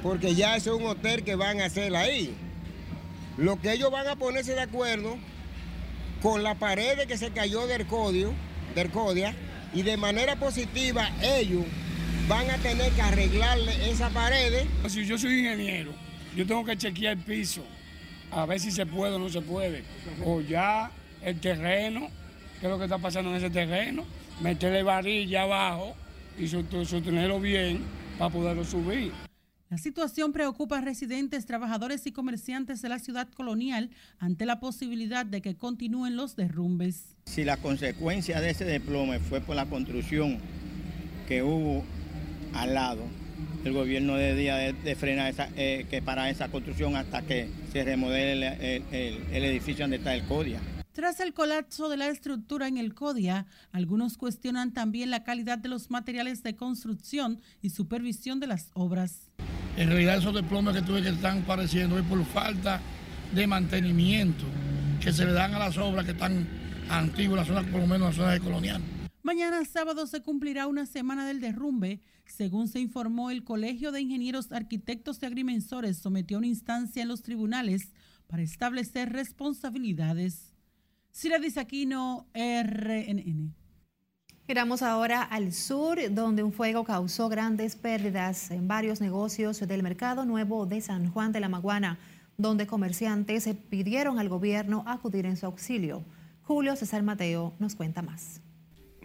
porque 0.02 0.34
ya 0.34 0.54
es 0.54 0.66
un 0.66 0.84
hotel 0.84 1.24
que 1.24 1.34
van 1.34 1.62
a 1.62 1.64
hacer 1.64 1.96
ahí. 1.96 2.34
Lo 3.38 3.58
que 3.58 3.72
ellos 3.72 3.90
van 3.90 4.06
a 4.06 4.16
ponerse 4.16 4.52
de 4.52 4.60
acuerdo 4.60 5.16
con 6.20 6.42
la 6.42 6.58
pared 6.58 7.08
que 7.08 7.16
se 7.16 7.30
cayó 7.30 7.66
del 7.66 7.86
codio, 7.86 8.34
del 8.74 8.90
CODIA, 8.90 9.34
y 9.72 9.80
de 9.80 9.96
manera 9.96 10.36
positiva 10.36 11.08
ellos 11.22 11.64
van 12.28 12.50
a 12.50 12.58
tener 12.58 12.92
que 12.92 13.00
arreglarle 13.00 13.90
esa 13.90 14.10
pared. 14.10 14.66
Si 14.88 15.06
yo 15.06 15.16
soy 15.16 15.38
ingeniero, 15.38 16.01
yo 16.36 16.46
tengo 16.46 16.64
que 16.64 16.76
chequear 16.76 17.16
el 17.18 17.22
piso, 17.22 17.62
a 18.30 18.46
ver 18.46 18.60
si 18.60 18.70
se 18.70 18.86
puede 18.86 19.14
o 19.14 19.18
no 19.18 19.28
se 19.28 19.40
puede. 19.40 19.84
O 20.24 20.40
ya 20.40 20.90
el 21.22 21.38
terreno, 21.40 22.08
qué 22.60 22.66
es 22.66 22.72
lo 22.72 22.78
que 22.78 22.84
está 22.84 22.98
pasando 22.98 23.30
en 23.30 23.36
ese 23.36 23.50
terreno, 23.50 24.04
meterle 24.40 24.82
varilla 24.82 25.42
abajo 25.42 25.94
y 26.38 26.48
sostenerlo 26.48 27.40
bien 27.40 27.80
para 28.18 28.32
poderlo 28.32 28.64
subir. 28.64 29.12
La 29.68 29.78
situación 29.78 30.32
preocupa 30.32 30.78
a 30.78 30.80
residentes, 30.82 31.46
trabajadores 31.46 32.06
y 32.06 32.12
comerciantes 32.12 32.82
de 32.82 32.90
la 32.90 32.98
ciudad 32.98 33.28
colonial 33.30 33.88
ante 34.18 34.44
la 34.44 34.60
posibilidad 34.60 35.24
de 35.24 35.40
que 35.40 35.56
continúen 35.56 36.14
los 36.14 36.36
derrumbes. 36.36 37.16
Si 37.24 37.42
la 37.42 37.56
consecuencia 37.56 38.40
de 38.42 38.50
ese 38.50 38.66
desplome 38.66 39.18
fue 39.18 39.40
por 39.40 39.56
la 39.56 39.64
construcción 39.64 40.38
que 41.26 41.42
hubo 41.42 41.84
al 42.52 42.74
lado. 42.74 43.02
El 43.64 43.72
gobierno 43.72 44.16
debía 44.16 44.56
de, 44.56 44.72
de 44.72 44.96
frenar 44.96 45.30
esa, 45.30 45.48
eh, 45.56 45.86
que 45.88 46.02
para 46.02 46.28
esa 46.30 46.48
construcción 46.48 46.96
hasta 46.96 47.22
que 47.22 47.48
se 47.72 47.84
remodele 47.84 48.48
el, 48.58 48.82
el, 48.92 49.24
el 49.32 49.44
edificio 49.44 49.84
donde 49.84 49.98
está 49.98 50.14
el 50.14 50.24
CODIA. 50.24 50.60
Tras 50.92 51.20
el 51.20 51.32
colapso 51.32 51.88
de 51.88 51.96
la 51.96 52.08
estructura 52.08 52.68
en 52.68 52.76
el 52.76 52.92
CODIA, 52.92 53.46
algunos 53.70 54.18
cuestionan 54.18 54.72
también 54.72 55.10
la 55.10 55.22
calidad 55.22 55.58
de 55.58 55.68
los 55.68 55.90
materiales 55.90 56.42
de 56.42 56.56
construcción 56.56 57.40
y 57.62 57.70
supervisión 57.70 58.40
de 58.40 58.48
las 58.48 58.70
obras. 58.74 59.30
En 59.76 59.88
realidad 59.88 60.18
esos 60.18 60.34
desplomes 60.34 60.74
que 60.74 60.82
tuve 60.82 61.00
que 61.00 61.08
están 61.08 61.42
pareciendo 61.42 61.98
es 61.98 62.04
por 62.04 62.22
falta 62.26 62.80
de 63.32 63.46
mantenimiento 63.46 64.44
que 65.00 65.12
se 65.12 65.24
le 65.24 65.32
dan 65.32 65.54
a 65.54 65.58
las 65.58 65.78
obras 65.78 66.04
que 66.04 66.10
están 66.10 66.46
antiguas, 66.90 67.38
las 67.38 67.46
zonas, 67.46 67.64
por 67.70 67.80
lo 67.80 67.86
menos 67.86 68.08
las 68.08 68.16
zonas 68.16 68.34
de 68.34 68.40
colonial. 68.40 68.82
Mañana 69.22 69.64
sábado 69.64 70.06
se 70.06 70.20
cumplirá 70.20 70.66
una 70.66 70.84
semana 70.84 71.26
del 71.26 71.40
derrumbe. 71.40 72.00
Según 72.24 72.68
se 72.68 72.80
informó, 72.80 73.30
el 73.30 73.44
Colegio 73.44 73.92
de 73.92 74.00
Ingenieros, 74.00 74.52
Arquitectos 74.52 75.22
y 75.22 75.26
Agrimensores 75.26 75.98
sometió 75.98 76.38
una 76.38 76.46
instancia 76.46 77.02
en 77.02 77.08
los 77.08 77.22
tribunales 77.22 77.92
para 78.26 78.42
establecer 78.42 79.12
responsabilidades. 79.12 80.52
Sira 81.10 81.38
Aquino, 81.56 82.26
RNN. 82.34 83.54
Giramos 84.46 84.82
ahora 84.82 85.22
al 85.22 85.52
sur, 85.52 85.98
donde 86.10 86.42
un 86.42 86.52
fuego 86.52 86.84
causó 86.84 87.28
grandes 87.28 87.76
pérdidas 87.76 88.50
en 88.50 88.66
varios 88.66 89.00
negocios 89.00 89.60
del 89.60 89.82
Mercado 89.82 90.24
Nuevo 90.24 90.66
de 90.66 90.80
San 90.80 91.10
Juan 91.10 91.32
de 91.32 91.40
la 91.40 91.48
Maguana, 91.48 91.98
donde 92.36 92.66
comerciantes 92.66 93.48
pidieron 93.70 94.18
al 94.18 94.28
gobierno 94.28 94.82
acudir 94.86 95.26
en 95.26 95.36
su 95.36 95.46
auxilio. 95.46 96.02
Julio 96.42 96.74
César 96.76 97.02
Mateo 97.02 97.54
nos 97.60 97.76
cuenta 97.76 98.02
más. 98.02 98.41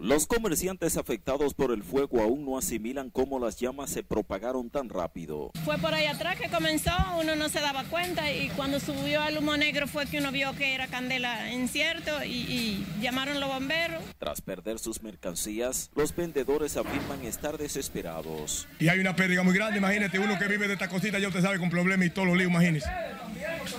Los 0.00 0.28
comerciantes 0.28 0.96
afectados 0.96 1.54
por 1.54 1.72
el 1.72 1.82
fuego 1.82 2.22
aún 2.22 2.44
no 2.44 2.56
asimilan 2.56 3.10
cómo 3.10 3.40
las 3.40 3.56
llamas 3.56 3.90
se 3.90 4.04
propagaron 4.04 4.70
tan 4.70 4.88
rápido. 4.88 5.50
Fue 5.64 5.76
por 5.78 5.92
ahí 5.92 6.06
atrás 6.06 6.38
que 6.38 6.48
comenzó, 6.48 6.92
uno 7.20 7.34
no 7.34 7.48
se 7.48 7.60
daba 7.60 7.82
cuenta 7.82 8.30
y 8.32 8.48
cuando 8.50 8.78
subió 8.78 9.26
el 9.26 9.38
humo 9.38 9.56
negro 9.56 9.88
fue 9.88 10.06
que 10.06 10.18
uno 10.18 10.30
vio 10.30 10.54
que 10.54 10.72
era 10.72 10.86
candela 10.86 11.52
incierto 11.52 12.22
y, 12.22 12.28
y 12.28 12.86
llamaron 13.00 13.40
los 13.40 13.48
bomberos. 13.48 14.00
Tras 14.18 14.40
perder 14.40 14.78
sus 14.78 15.02
mercancías, 15.02 15.90
los 15.96 16.14
vendedores 16.14 16.76
afirman 16.76 17.24
estar 17.24 17.58
desesperados. 17.58 18.68
Y 18.78 18.86
hay 18.88 19.00
una 19.00 19.16
pérdida 19.16 19.42
muy 19.42 19.54
grande, 19.54 19.78
imagínate, 19.78 20.20
uno 20.20 20.38
que 20.38 20.46
vive 20.46 20.68
de 20.68 20.74
esta 20.74 20.88
cosita 20.88 21.18
ya 21.18 21.26
usted 21.26 21.42
sabe 21.42 21.58
con 21.58 21.70
problemas 21.70 22.06
y 22.06 22.10
todos 22.10 22.28
los 22.28 22.36
líos, 22.36 22.52
imagínese. 22.52 22.88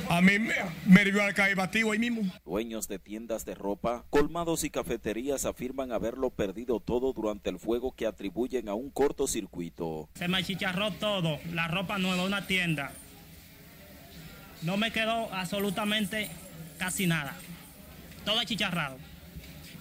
A 0.09 0.21
mí 0.21 0.39
me, 0.39 0.53
me 0.85 1.05
debió 1.05 1.23
al 1.23 1.33
caer 1.33 1.55
batido 1.55 1.91
ahí 1.91 1.99
mismo. 1.99 2.21
Dueños 2.45 2.87
de 2.87 2.99
tiendas 2.99 3.45
de 3.45 3.55
ropa, 3.55 4.05
colmados 4.09 4.63
y 4.63 4.69
cafeterías 4.69 5.45
afirman 5.45 5.91
haberlo 5.91 6.29
perdido 6.29 6.79
todo 6.79 7.13
durante 7.13 7.49
el 7.49 7.59
fuego 7.59 7.95
que 7.95 8.07
atribuyen 8.07 8.69
a 8.69 8.73
un 8.73 8.89
cortocircuito. 8.89 10.09
Se 10.15 10.27
me 10.27 10.37
achicharró 10.37 10.91
todo, 10.91 11.39
la 11.53 11.67
ropa 11.67 11.97
nueva, 11.97 12.23
una 12.23 12.47
tienda. 12.47 12.91
No 14.61 14.77
me 14.77 14.91
quedó 14.91 15.33
absolutamente 15.33 16.29
casi 16.77 17.07
nada. 17.07 17.35
Todo 18.25 18.39
achicharrado. 18.39 18.97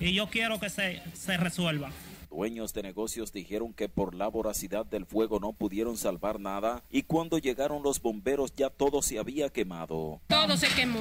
Y 0.01 0.13
yo 0.13 0.29
quiero 0.29 0.61
que 0.61 0.71
se, 0.71 1.03
se 1.15 1.37
resuelva. 1.37 1.91
Dueños 2.31 2.75
de 2.75 2.83
negocios 2.83 3.33
dijeron 3.33 3.73
que 3.73 3.89
por 3.89 4.15
la 4.15 4.29
voracidad 4.29 4.85
del 4.85 5.07
fuego 5.07 5.41
no 5.41 5.53
pudieron 5.53 5.97
salvar 5.97 6.39
nada 6.39 6.85
y 6.91 7.03
cuando 7.03 7.39
llegaron 7.39 7.83
los 7.83 8.01
bomberos 8.03 8.55
ya 8.55 8.71
todo 8.71 9.03
se 9.03 9.19
había 9.19 9.49
quemado. 9.49 10.21
Todo 10.29 10.57
se 10.57 10.69
quemó, 10.69 11.01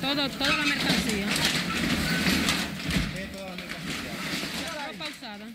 todo, 0.00 0.28
toda 0.28 0.56
la 0.56 0.66
mercancía. 0.66 1.26
¿Qué 3.14 3.26
toda 3.32 3.48
la 3.48 3.56
mercancía? 3.56 4.92
Ropa 4.92 5.08
usada. 5.08 5.46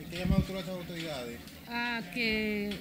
¿Y 0.00 0.04
qué 0.10 0.18
llaman 0.18 0.44
a 0.48 0.52
las 0.52 0.68
autoridades? 0.68 1.40
A 1.68 2.02
que, 2.14 2.78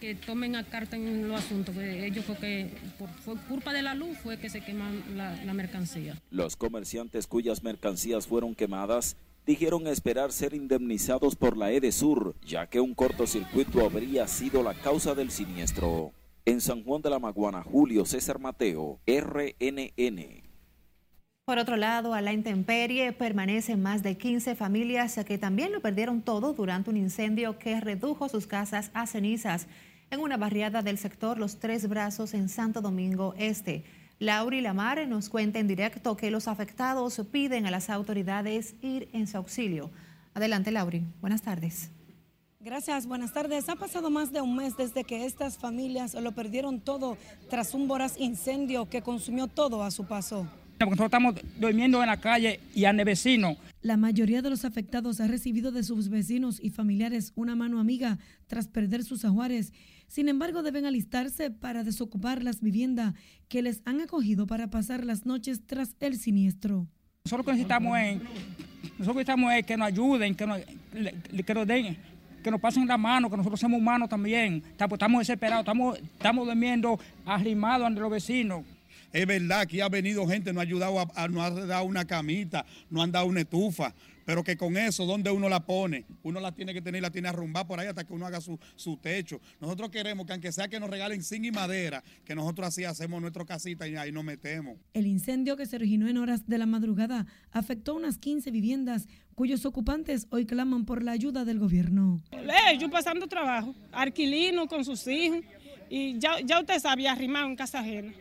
que 0.00 0.14
tomen 0.14 0.56
a 0.56 0.64
carta 0.64 0.96
en 0.96 1.28
los 1.28 1.38
asuntos. 1.38 1.74
Que 1.74 2.06
ellos 2.06 2.24
fue 2.24 2.36
que, 2.38 2.70
por, 2.98 3.10
fue 3.10 3.36
culpa 3.46 3.72
de 3.74 3.82
la 3.82 3.94
luz, 3.94 4.16
fue 4.22 4.38
que 4.38 4.48
se 4.48 4.62
quemó 4.64 4.84
la, 5.14 5.36
la 5.44 5.52
mercancía. 5.52 6.20
Los 6.30 6.56
comerciantes 6.56 7.26
cuyas 7.26 7.62
mercancías 7.62 8.26
fueron 8.26 8.54
quemadas 8.54 9.16
dijeron 9.46 9.86
esperar 9.86 10.32
ser 10.32 10.54
indemnizados 10.54 11.36
por 11.36 11.56
la 11.56 11.72
EDESUR, 11.72 12.36
ya 12.44 12.66
que 12.68 12.80
un 12.80 12.94
cortocircuito 12.94 13.84
habría 13.84 14.26
sido 14.28 14.62
la 14.62 14.74
causa 14.74 15.14
del 15.14 15.30
siniestro. 15.30 16.12
En 16.44 16.60
San 16.60 16.82
Juan 16.82 17.02
de 17.02 17.10
la 17.10 17.18
Maguana, 17.18 17.62
Julio 17.62 18.04
César 18.04 18.38
Mateo, 18.38 19.00
RNN. 19.06 20.42
Por 21.44 21.58
otro 21.58 21.76
lado, 21.76 22.14
a 22.14 22.20
la 22.20 22.32
intemperie 22.32 23.12
permanecen 23.12 23.82
más 23.82 24.02
de 24.02 24.16
15 24.16 24.54
familias 24.54 25.18
que 25.26 25.38
también 25.38 25.72
lo 25.72 25.80
perdieron 25.80 26.22
todo 26.22 26.52
durante 26.52 26.90
un 26.90 26.96
incendio 26.96 27.58
que 27.58 27.80
redujo 27.80 28.28
sus 28.28 28.46
casas 28.46 28.90
a 28.94 29.06
cenizas 29.06 29.66
en 30.10 30.20
una 30.20 30.36
barriada 30.36 30.82
del 30.82 30.98
sector 30.98 31.38
Los 31.38 31.58
Tres 31.58 31.88
Brazos 31.88 32.34
en 32.34 32.48
Santo 32.48 32.80
Domingo 32.80 33.34
Este. 33.36 33.82
Lauri 34.18 34.60
Lamar 34.60 35.06
nos 35.08 35.28
cuenta 35.28 35.58
en 35.58 35.68
directo 35.68 36.16
que 36.16 36.30
los 36.30 36.48
afectados 36.48 37.20
piden 37.30 37.66
a 37.66 37.70
las 37.70 37.90
autoridades 37.90 38.74
ir 38.82 39.08
en 39.12 39.26
su 39.26 39.36
auxilio. 39.36 39.90
Adelante, 40.34 40.70
Lauri. 40.70 41.04
Buenas 41.20 41.42
tardes. 41.42 41.90
Gracias, 42.60 43.06
buenas 43.06 43.32
tardes. 43.32 43.68
Ha 43.68 43.74
pasado 43.74 44.08
más 44.08 44.32
de 44.32 44.40
un 44.40 44.54
mes 44.54 44.76
desde 44.76 45.02
que 45.02 45.24
estas 45.24 45.58
familias 45.58 46.14
lo 46.14 46.30
perdieron 46.30 46.80
todo 46.80 47.18
tras 47.50 47.74
un 47.74 47.88
voraz 47.88 48.14
incendio 48.18 48.88
que 48.88 49.02
consumió 49.02 49.48
todo 49.48 49.82
a 49.82 49.90
su 49.90 50.06
paso. 50.06 50.46
Nosotros 50.78 51.06
estamos 51.06 51.34
durmiendo 51.58 52.00
en 52.02 52.08
la 52.08 52.20
calle 52.20 52.60
y 52.74 52.84
ande 52.84 53.04
vecino. 53.04 53.56
La 53.82 53.96
mayoría 53.96 54.42
de 54.42 54.50
los 54.50 54.64
afectados 54.64 55.20
ha 55.20 55.26
recibido 55.26 55.72
de 55.72 55.82
sus 55.82 56.08
vecinos 56.08 56.60
y 56.62 56.70
familiares 56.70 57.32
una 57.34 57.56
mano 57.56 57.80
amiga 57.80 58.18
tras 58.46 58.68
perder 58.68 59.02
sus 59.02 59.24
ajuares. 59.24 59.72
Sin 60.12 60.28
embargo, 60.28 60.62
deben 60.62 60.84
alistarse 60.84 61.50
para 61.50 61.84
desocupar 61.84 62.42
las 62.42 62.60
viviendas 62.60 63.14
que 63.48 63.62
les 63.62 63.80
han 63.86 64.02
acogido 64.02 64.46
para 64.46 64.68
pasar 64.68 65.06
las 65.06 65.24
noches 65.24 65.62
tras 65.64 65.96
el 66.00 66.18
siniestro. 66.18 66.86
Nosotros 67.24 67.38
lo 67.38 67.44
que 67.44 67.52
necesitamos 67.52 67.98
es, 67.98 68.16
nosotros 68.98 69.16
necesitamos 69.16 69.54
es 69.54 69.64
que 69.64 69.76
nos 69.78 69.88
ayuden, 69.88 70.34
que 70.34 70.46
nos, 70.46 70.60
que 71.46 71.54
nos 71.54 71.66
den, 71.66 71.96
que 72.44 72.50
nos 72.50 72.60
pasen 72.60 72.86
la 72.86 72.98
mano, 72.98 73.30
que 73.30 73.38
nosotros 73.38 73.58
somos 73.58 73.80
humanos 73.80 74.10
también. 74.10 74.62
Estamos, 74.72 74.96
estamos 74.96 75.20
desesperados, 75.20 75.62
estamos, 75.62 75.98
estamos 75.98 76.46
durmiendo 76.46 77.00
arrimados 77.24 77.86
ante 77.86 78.02
los 78.02 78.10
vecinos. 78.10 78.64
Es 79.14 79.26
verdad 79.26 79.66
que 79.66 79.80
ha 79.80 79.88
venido 79.88 80.26
gente, 80.26 80.52
nos 80.52 80.60
ha 80.60 80.64
ayudado, 80.64 81.10
a, 81.14 81.28
nos 81.28 81.42
ha 81.42 81.50
dado 81.64 81.84
una 81.84 82.04
camita, 82.04 82.66
nos 82.90 83.04
han 83.04 83.12
dado 83.12 83.24
una 83.24 83.40
estufa, 83.40 83.94
pero 84.24 84.42
que 84.44 84.56
con 84.56 84.76
eso, 84.76 85.06
¿dónde 85.06 85.30
uno 85.30 85.48
la 85.48 85.64
pone? 85.64 86.04
Uno 86.22 86.40
la 86.40 86.52
tiene 86.52 86.72
que 86.72 86.82
tener, 86.82 87.02
la 87.02 87.10
tiene 87.10 87.28
arrumbada 87.28 87.66
por 87.66 87.80
ahí 87.80 87.88
hasta 87.88 88.04
que 88.04 88.12
uno 88.12 88.26
haga 88.26 88.40
su, 88.40 88.58
su, 88.76 88.96
techo. 88.96 89.40
Nosotros 89.60 89.90
queremos 89.90 90.26
que 90.26 90.32
aunque 90.32 90.52
sea 90.52 90.68
que 90.68 90.78
nos 90.78 90.90
regalen 90.90 91.22
zinc 91.22 91.44
y 91.44 91.50
madera, 91.50 92.02
que 92.24 92.34
nosotros 92.34 92.68
así 92.68 92.84
hacemos 92.84 93.20
nuestra 93.20 93.44
casita 93.44 93.88
y 93.88 93.96
ahí 93.96 94.12
nos 94.12 94.24
metemos. 94.24 94.76
El 94.94 95.06
incendio 95.06 95.56
que 95.56 95.66
se 95.66 95.76
originó 95.76 96.08
en 96.08 96.18
horas 96.18 96.46
de 96.46 96.58
la 96.58 96.66
madrugada 96.66 97.26
afectó 97.50 97.94
unas 97.94 98.18
15 98.18 98.50
viviendas 98.50 99.08
cuyos 99.34 99.64
ocupantes 99.64 100.26
hoy 100.30 100.46
claman 100.46 100.84
por 100.84 101.02
la 101.02 101.12
ayuda 101.12 101.44
del 101.44 101.58
gobierno. 101.58 102.22
Eh, 102.32 102.78
yo 102.78 102.90
pasando 102.90 103.26
trabajo, 103.26 103.74
alquilino 103.90 104.66
con 104.68 104.84
sus 104.84 105.06
hijos 105.06 105.40
y 105.88 106.18
ya, 106.18 106.40
ya 106.44 106.60
usted 106.60 106.78
sabía 106.78 107.12
arrimado 107.12 107.48
en 107.48 107.56
casa 107.56 107.80
ajena, 107.80 108.12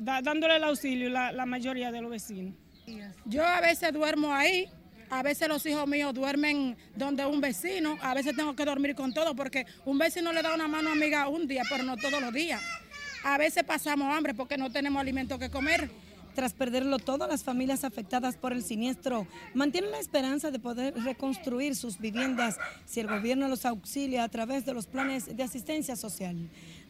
dándole 0.00 0.56
el 0.56 0.64
auxilio 0.64 1.08
la, 1.08 1.32
la 1.32 1.46
mayoría 1.46 1.92
de 1.92 2.02
los 2.02 2.10
vecinos. 2.10 2.54
Yo 3.24 3.44
a 3.44 3.60
veces 3.60 3.92
duermo 3.92 4.32
ahí, 4.32 4.68
a 5.10 5.22
veces 5.22 5.48
los 5.48 5.64
hijos 5.66 5.86
míos 5.86 6.14
duermen 6.14 6.76
donde 6.94 7.24
un 7.26 7.40
vecino, 7.40 7.96
a 8.00 8.14
veces 8.14 8.36
tengo 8.36 8.54
que 8.54 8.64
dormir 8.64 8.94
con 8.94 9.12
todo 9.12 9.34
porque 9.34 9.66
un 9.84 9.98
vecino 9.98 10.32
le 10.32 10.42
da 10.42 10.54
una 10.54 10.68
mano 10.68 10.90
amiga 10.90 11.28
un 11.28 11.46
día, 11.46 11.62
pero 11.68 11.84
no 11.84 11.96
todos 11.96 12.20
los 12.20 12.32
días. 12.32 12.62
A 13.24 13.38
veces 13.38 13.64
pasamos 13.64 14.14
hambre 14.14 14.34
porque 14.34 14.56
no 14.56 14.70
tenemos 14.70 15.00
alimento 15.00 15.38
que 15.38 15.50
comer. 15.50 15.90
Tras 16.36 16.52
perderlo 16.52 16.98
todo, 16.98 17.26
las 17.26 17.44
familias 17.44 17.82
afectadas 17.82 18.36
por 18.36 18.52
el 18.52 18.62
siniestro 18.62 19.26
mantienen 19.54 19.90
la 19.90 19.98
esperanza 19.98 20.50
de 20.50 20.58
poder 20.58 20.92
reconstruir 21.02 21.74
sus 21.74 21.98
viviendas 21.98 22.58
si 22.84 23.00
el 23.00 23.06
gobierno 23.06 23.48
los 23.48 23.64
auxilia 23.64 24.22
a 24.22 24.28
través 24.28 24.66
de 24.66 24.74
los 24.74 24.86
planes 24.86 25.34
de 25.34 25.42
asistencia 25.42 25.96
social. 25.96 26.36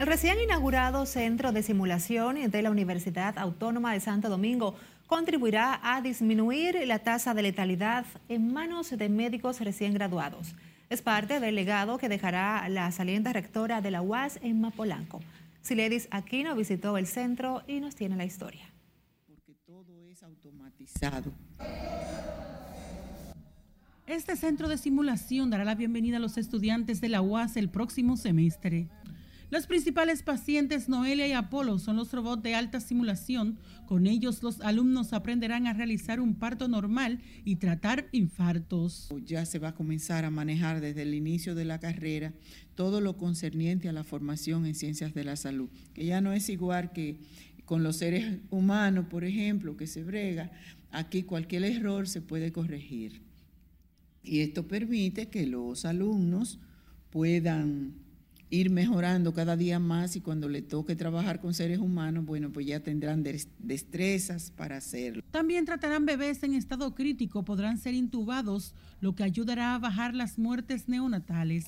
El 0.04 0.10
recién 0.10 0.38
inaugurado 0.42 1.06
Centro 1.06 1.54
de 1.54 1.64
Simulación 1.64 2.52
de 2.52 2.62
la 2.62 2.72
Universidad 2.72 3.38
Autónoma 3.38 3.94
de 3.94 4.02
Santo 4.02 4.28
Domingo 4.28 4.76
contribuirá 5.08 5.80
a 5.82 6.02
disminuir 6.02 6.76
la 6.86 7.00
tasa 7.00 7.34
de 7.34 7.42
letalidad 7.42 8.06
en 8.28 8.52
manos 8.52 8.90
de 8.90 9.08
médicos 9.08 9.62
recién 9.62 9.94
graduados. 9.94 10.56
Es 10.90 11.02
parte 11.02 11.40
del 11.40 11.56
legado 11.56 11.98
que 12.00 12.10
dejará 12.10 12.68
la 12.68 12.92
saliente 12.92 13.32
rectora 13.32 13.80
de 13.80 13.92
la 13.92 14.02
UAS 14.02 14.40
en 14.42 14.60
Mapolanco. 14.60 15.22
Siledis 15.62 16.10
Aquino 16.12 16.54
visitó 16.54 16.98
el 16.98 17.08
centro 17.08 17.64
y 17.66 17.80
nos 17.80 17.96
tiene 17.96 18.18
la 18.18 18.26
historia. 18.26 18.66
Porque 19.26 19.54
todo 19.66 20.06
es 20.12 20.22
automatizado. 20.22 21.32
Este 24.06 24.36
centro 24.36 24.68
de 24.68 24.78
simulación 24.78 25.50
dará 25.50 25.64
la 25.64 25.76
bienvenida 25.76 26.18
a 26.18 26.20
los 26.20 26.38
estudiantes 26.38 27.00
de 27.00 27.08
la 27.08 27.22
UAS 27.22 27.56
el 27.56 27.70
próximo 27.70 28.18
semestre. 28.18 28.90
Los 29.54 29.68
principales 29.68 30.24
pacientes 30.24 30.90
Noelia 30.90 31.28
y 31.28 31.34
Apolo 31.34 31.78
son 31.78 31.98
los 31.98 32.12
robots 32.12 32.42
de 32.42 32.56
alta 32.56 32.80
simulación. 32.80 33.60
Con 33.86 34.08
ellos 34.08 34.42
los 34.42 34.60
alumnos 34.62 35.14
aprenderán 35.14 35.68
a 35.68 35.74
realizar 35.74 36.20
un 36.20 36.34
parto 36.34 36.68
normal 36.68 37.20
y 37.46 37.58
tratar 37.58 38.08
infartos. 38.14 39.14
Ya 39.28 39.46
se 39.46 39.60
va 39.60 39.68
a 39.68 39.76
comenzar 39.76 40.26
a 40.26 40.32
manejar 40.32 40.82
desde 40.82 41.04
el 41.04 41.14
inicio 41.14 41.54
de 41.54 41.66
la 41.66 41.80
carrera 41.80 42.34
todo 42.74 43.00
lo 43.00 43.16
concerniente 43.16 43.88
a 43.88 43.94
la 43.94 44.04
formación 44.04 44.66
en 44.66 44.74
ciencias 44.74 45.14
de 45.14 45.24
la 45.24 45.36
salud, 45.36 45.70
que 45.94 46.04
ya 46.04 46.20
no 46.20 46.34
es 46.34 46.50
igual 46.50 46.92
que 46.92 47.20
con 47.66 47.84
los 47.84 47.98
seres 47.98 48.40
humanos, 48.50 49.06
por 49.08 49.24
ejemplo, 49.24 49.78
que 49.78 49.86
se 49.86 50.04
brega. 50.04 50.52
Aquí 50.90 51.22
cualquier 51.22 51.66
error 51.66 52.08
se 52.08 52.22
puede 52.22 52.52
corregir. 52.52 53.22
Y 54.24 54.40
esto 54.40 54.68
permite 54.68 55.28
que 55.28 55.46
los 55.46 55.86
alumnos 55.86 56.60
puedan 57.12 58.02
ir 58.54 58.70
mejorando 58.70 59.34
cada 59.34 59.58
día 59.58 59.80
más 59.80 60.16
y 60.16 60.22
cuando 60.22 60.48
le 60.48 60.62
toque 60.62 60.96
trabajar 60.96 61.42
con 61.42 61.56
seres 61.56 61.80
humanos, 61.80 62.24
bueno, 62.24 62.52
pues 62.52 62.68
ya 62.68 62.80
tendrán 62.80 63.24
destrezas 63.24 64.52
para 64.52 64.78
hacerlo. 64.78 65.24
También 65.32 65.66
tratarán 65.66 66.06
bebés 66.06 66.44
en 66.44 66.54
estado 66.54 66.94
crítico, 66.94 67.44
podrán 67.44 67.80
ser 67.80 67.96
intubados, 67.96 68.76
lo 69.02 69.16
que 69.16 69.24
ayudará 69.24 69.74
a 69.74 69.80
bajar 69.80 70.14
las 70.14 70.38
muertes 70.38 70.88
neonatales. 70.88 71.66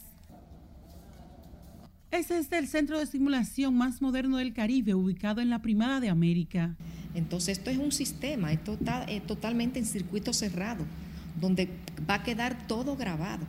Ese 2.11 2.37
es 2.37 2.51
el 2.51 2.67
centro 2.67 2.99
de 2.99 3.07
simulación 3.07 3.75
más 3.75 3.99
moderno 4.01 4.37
del 4.37 4.53
Caribe, 4.53 4.93
ubicado 4.93 5.41
en 5.41 5.49
la 5.49 5.63
Primada 5.63 5.99
de 5.99 6.09
América. 6.09 6.75
Entonces, 7.15 7.57
esto 7.57 7.71
es 7.71 7.77
un 7.79 7.91
sistema, 7.91 8.53
esto 8.53 8.73
está 8.73 9.05
eh, 9.09 9.21
totalmente 9.21 9.79
en 9.79 9.85
circuito 9.85 10.33
cerrado, 10.33 10.85
donde 11.41 11.67
va 12.07 12.15
a 12.15 12.23
quedar 12.23 12.67
todo 12.67 12.95
grabado. 12.95 13.45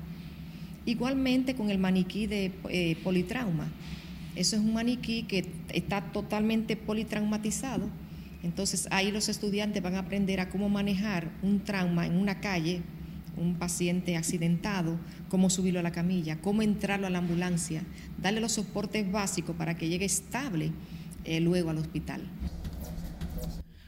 Igualmente 0.87 1.57
con 1.57 1.69
el 1.69 1.79
maniquí 1.79 2.29
de 2.29 2.53
eh, 2.71 2.97
politrauma. 3.03 3.69
Eso 4.37 4.55
es 4.55 4.63
un 4.63 4.73
maniquí 4.73 5.25
que 5.25 5.45
está 5.73 6.01
totalmente 6.13 6.77
politraumatizado. 6.77 7.89
Entonces 8.45 8.87
ahí 8.93 9.11
los 9.11 9.29
estudiantes 9.29 9.83
van 9.83 9.97
a 9.97 10.01
aprender 10.01 10.39
a 10.39 10.49
cómo 10.49 10.69
manejar 10.69 11.33
un 11.43 11.65
trauma 11.65 12.07
en 12.07 12.17
una 12.17 12.41
calle, 12.41 12.83
un 13.37 13.57
paciente 13.57 14.17
accidentado, 14.17 14.97
cómo 15.29 15.51
subirlo 15.51 15.81
a 15.81 15.83
la 15.83 15.91
camilla, 15.91 16.41
cómo 16.41 16.63
entrarlo 16.63 17.09
a 17.09 17.11
la 17.11 17.19
ambulancia, 17.19 17.83
darle 18.23 18.41
los 18.41 18.53
soportes 18.53 19.11
básicos 19.11 19.57
para 19.57 19.77
que 19.77 19.89
llegue 19.89 20.05
estable 20.05 20.71
eh, 21.25 21.41
luego 21.41 21.71
al 21.71 21.79
hospital. 21.79 22.23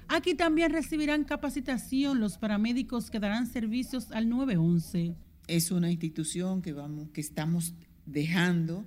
Aquí 0.08 0.34
también 0.34 0.72
recibirán 0.72 1.22
capacitación 1.22 2.18
los 2.18 2.38
paramédicos 2.38 3.10
que 3.10 3.20
darán 3.20 3.46
servicios 3.46 4.10
al 4.10 4.28
911 4.28 5.14
es 5.48 5.70
una 5.70 5.90
institución 5.90 6.62
que, 6.62 6.72
vamos, 6.72 7.08
que 7.10 7.20
estamos 7.20 7.74
dejando, 8.06 8.84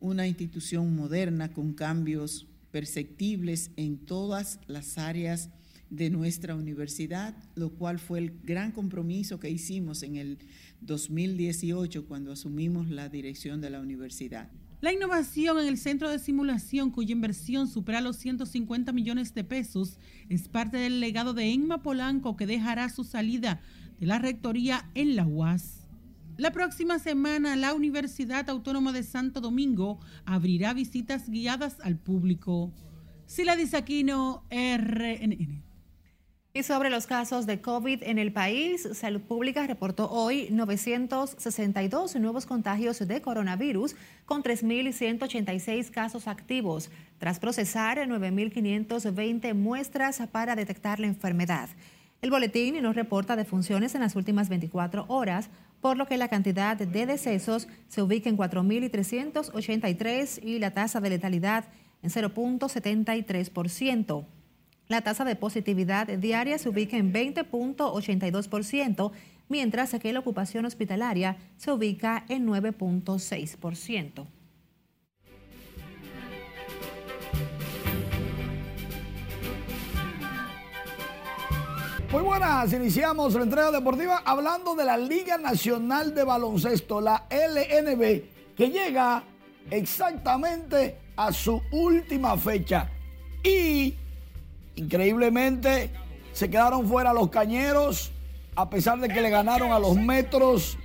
una 0.00 0.26
institución 0.28 0.94
moderna 0.94 1.52
con 1.52 1.72
cambios 1.72 2.46
perceptibles 2.70 3.70
en 3.76 3.98
todas 3.98 4.60
las 4.66 4.98
áreas 4.98 5.50
de 5.90 6.10
nuestra 6.10 6.54
universidad, 6.54 7.34
lo 7.54 7.70
cual 7.70 7.98
fue 7.98 8.18
el 8.18 8.38
gran 8.42 8.72
compromiso 8.72 9.40
que 9.40 9.50
hicimos 9.50 10.02
en 10.02 10.16
el 10.16 10.38
2018 10.80 12.06
cuando 12.06 12.32
asumimos 12.32 12.90
la 12.90 13.08
dirección 13.08 13.60
de 13.60 13.70
la 13.70 13.80
universidad. 13.80 14.50
La 14.80 14.92
innovación 14.92 15.58
en 15.58 15.66
el 15.66 15.78
centro 15.78 16.10
de 16.10 16.18
simulación, 16.18 16.90
cuya 16.90 17.12
inversión 17.12 17.68
supera 17.68 18.02
los 18.02 18.16
150 18.16 18.92
millones 18.92 19.32
de 19.32 19.44
pesos, 19.44 19.98
es 20.28 20.48
parte 20.48 20.76
del 20.76 21.00
legado 21.00 21.32
de 21.32 21.52
Enma 21.52 21.82
Polanco 21.82 22.36
que 22.36 22.46
dejará 22.46 22.90
su 22.90 23.04
salida 23.04 23.62
de 23.98 24.06
la 24.06 24.18
rectoría 24.18 24.90
en 24.94 25.16
la 25.16 25.26
UAS. 25.26 25.83
La 26.36 26.50
próxima 26.50 26.98
semana 26.98 27.54
la 27.54 27.74
Universidad 27.74 28.50
Autónoma 28.50 28.90
de 28.90 29.04
Santo 29.04 29.40
Domingo 29.40 30.00
abrirá 30.24 30.74
visitas 30.74 31.28
guiadas 31.28 31.76
al 31.80 31.96
público. 31.96 32.72
Sila 33.26 33.54
Disaquino, 33.54 34.42
RNN. 34.50 35.62
Y 36.52 36.62
sobre 36.64 36.90
los 36.90 37.06
casos 37.06 37.46
de 37.46 37.60
COVID 37.60 38.02
en 38.02 38.18
el 38.18 38.32
país, 38.32 38.88
Salud 38.94 39.20
Pública 39.20 39.64
reportó 39.68 40.10
hoy 40.10 40.48
962 40.50 42.16
nuevos 42.16 42.46
contagios 42.46 42.98
de 42.98 43.22
coronavirus 43.22 43.94
con 44.24 44.42
3.186 44.42 45.90
casos 45.90 46.26
activos, 46.26 46.90
tras 47.18 47.38
procesar 47.38 47.98
9.520 47.98 49.54
muestras 49.54 50.20
para 50.32 50.56
detectar 50.56 50.98
la 50.98 51.06
enfermedad. 51.06 51.68
El 52.24 52.30
boletín 52.30 52.82
nos 52.82 52.96
reporta 52.96 53.36
defunciones 53.36 53.94
en 53.94 54.00
las 54.00 54.16
últimas 54.16 54.48
24 54.48 55.04
horas, 55.08 55.50
por 55.84 55.96
lo 55.98 56.06
que 56.06 56.16
la 56.16 56.28
cantidad 56.28 56.78
de 56.78 57.04
decesos 57.04 57.68
se 57.88 58.00
ubica 58.00 58.30
en 58.30 58.38
4.383 58.38 60.42
y 60.42 60.58
la 60.58 60.70
tasa 60.70 60.98
de 60.98 61.10
letalidad 61.10 61.66
en 62.02 62.08
0.73%. 62.08 64.24
La 64.88 65.02
tasa 65.02 65.26
de 65.26 65.36
positividad 65.36 66.06
diaria 66.06 66.56
se 66.56 66.70
ubica 66.70 66.96
en 66.96 67.12
20.82%, 67.12 69.12
mientras 69.50 69.94
que 70.00 70.14
la 70.14 70.20
ocupación 70.20 70.64
hospitalaria 70.64 71.36
se 71.58 71.70
ubica 71.70 72.24
en 72.30 72.46
9.6%. 72.46 74.24
Muy 82.14 82.22
buenas, 82.22 82.72
iniciamos 82.72 83.34
la 83.34 83.42
entrega 83.42 83.72
deportiva 83.72 84.22
hablando 84.24 84.76
de 84.76 84.84
la 84.84 84.96
Liga 84.96 85.36
Nacional 85.36 86.14
de 86.14 86.22
Baloncesto, 86.22 87.00
la 87.00 87.26
LNB, 87.28 88.54
que 88.56 88.70
llega 88.70 89.24
exactamente 89.68 90.96
a 91.16 91.32
su 91.32 91.60
última 91.72 92.36
fecha. 92.36 92.88
Y 93.42 93.96
increíblemente 94.76 95.90
se 96.32 96.48
quedaron 96.48 96.86
fuera 96.86 97.12
los 97.12 97.30
cañeros, 97.30 98.12
a 98.54 98.70
pesar 98.70 99.00
de 99.00 99.08
que 99.08 99.20
le 99.20 99.30
ganaron 99.30 99.72
a 99.72 99.80
los 99.80 99.96
metros 99.96 100.78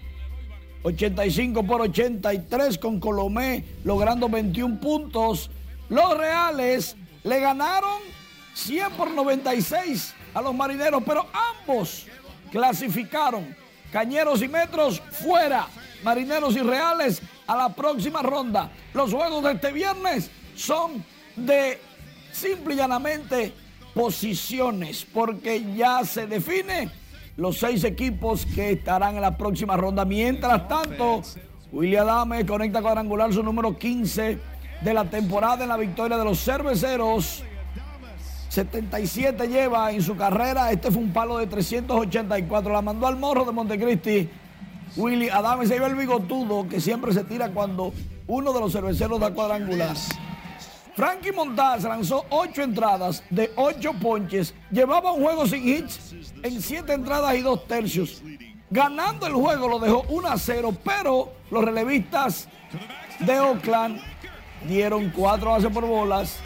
85 0.82 1.63
por 1.63 1.82
83 1.82 2.80
con 2.80 3.00
Colomé, 3.00 3.65
logrando 3.84 4.30
21 4.30 4.80
puntos. 4.80 5.52
Los 5.89 6.18
Reales 6.18 6.96
le 7.24 7.39
ganaron 7.39 8.00
100 8.56 8.94
por 8.94 9.12
96 9.12 10.15
a 10.34 10.42
los 10.42 10.54
marineros, 10.54 11.04
pero 11.06 11.26
ambos 11.62 12.06
clasificaron. 12.52 13.56
Cañeros 13.92 14.42
y 14.42 14.48
Metros 14.48 15.02
fuera, 15.12 15.68
Marineros 16.04 16.56
y 16.56 16.60
Reales 16.60 17.22
a 17.48 17.56
la 17.56 17.70
próxima 17.70 18.22
ronda. 18.22 18.72
Los 18.94 19.12
juegos 19.12 19.44
de 19.44 19.54
este 19.54 19.72
viernes 19.72 20.30
son 20.56 21.04
de 21.36 21.80
simple 22.32 22.76
y 22.76 22.78
llanamente 22.78 23.54
posiciones, 23.94 25.06
porque 25.12 25.74
ya 25.76 26.04
se 26.06 26.28
define 26.28 26.89
los 27.38 27.58
seis 27.58 27.84
equipos 27.84 28.46
que 28.46 28.74
estarán 28.74 29.15
en 29.15 29.22
la 29.22 29.36
próxima 29.38 29.76
ronda. 29.76 30.06
Mientras 30.06 30.68
tanto, 30.68 31.24
William 31.72 32.08
Adame 32.08 32.46
conecta 32.46 32.82
cuadrangular 32.82 33.34
su 33.34 33.42
número 33.42 33.78
15 33.78 34.39
de 34.82 34.94
la 34.94 35.06
temporada 35.06 35.63
en 35.63 35.70
la 35.70 35.78
victoria 35.78 36.18
de 36.18 36.26
los 36.26 36.39
cerveceros 36.39 37.44
77 38.50 39.48
lleva 39.48 39.92
en 39.92 40.02
su 40.02 40.18
carrera. 40.18 40.72
Este 40.72 40.92
fue 40.92 41.02
un 41.02 41.14
palo 41.14 41.38
de 41.38 41.48
384. 41.48 42.74
La 42.74 42.82
mandó 42.82 43.08
al 43.08 43.18
morro 43.18 43.46
de 43.46 43.52
Montecristi. 43.52 44.30
Willy 44.98 45.30
Adame 45.30 45.68
se 45.68 45.76
lleva 45.76 45.88
el 45.88 45.96
bigotudo 45.96 46.68
que 46.68 46.82
siempre 46.82 47.14
se 47.14 47.24
tira 47.24 47.50
cuando 47.50 47.94
uno 48.28 48.52
de 48.52 48.60
los 48.60 48.74
cerveceros 48.74 49.20
da 49.20 49.32
cuadrangular. 49.32 49.96
Frankie 50.96 51.32
Montaz 51.32 51.84
lanzó 51.84 52.26
ocho 52.30 52.64
entradas 52.64 53.24
de 53.30 53.52
ocho 53.56 53.94
ponches. 53.94 54.56
Llevaba 54.72 55.14
un 55.14 55.24
juego 55.24 55.48
sin 55.48 55.68
hits 55.68 56.16
en 56.42 56.60
siete 56.60 56.94
entradas 56.94 57.36
y 57.36 57.42
dos 57.42 57.68
tercios. 57.68 58.22
Ganando 58.72 59.28
el 59.28 59.34
juego 59.34 59.68
lo 59.68 59.80
dejó 59.80 60.04
1 60.10 60.28
a 60.28 60.38
0, 60.38 60.76
pero 60.84 61.32
los 61.50 61.64
relevistas 61.64 62.48
de 63.20 63.40
Oakland 63.40 64.00
dieron 64.68 65.12
cuatro 65.16 65.52
bases 65.52 65.72
por 65.72 65.86
bolas 65.86 66.40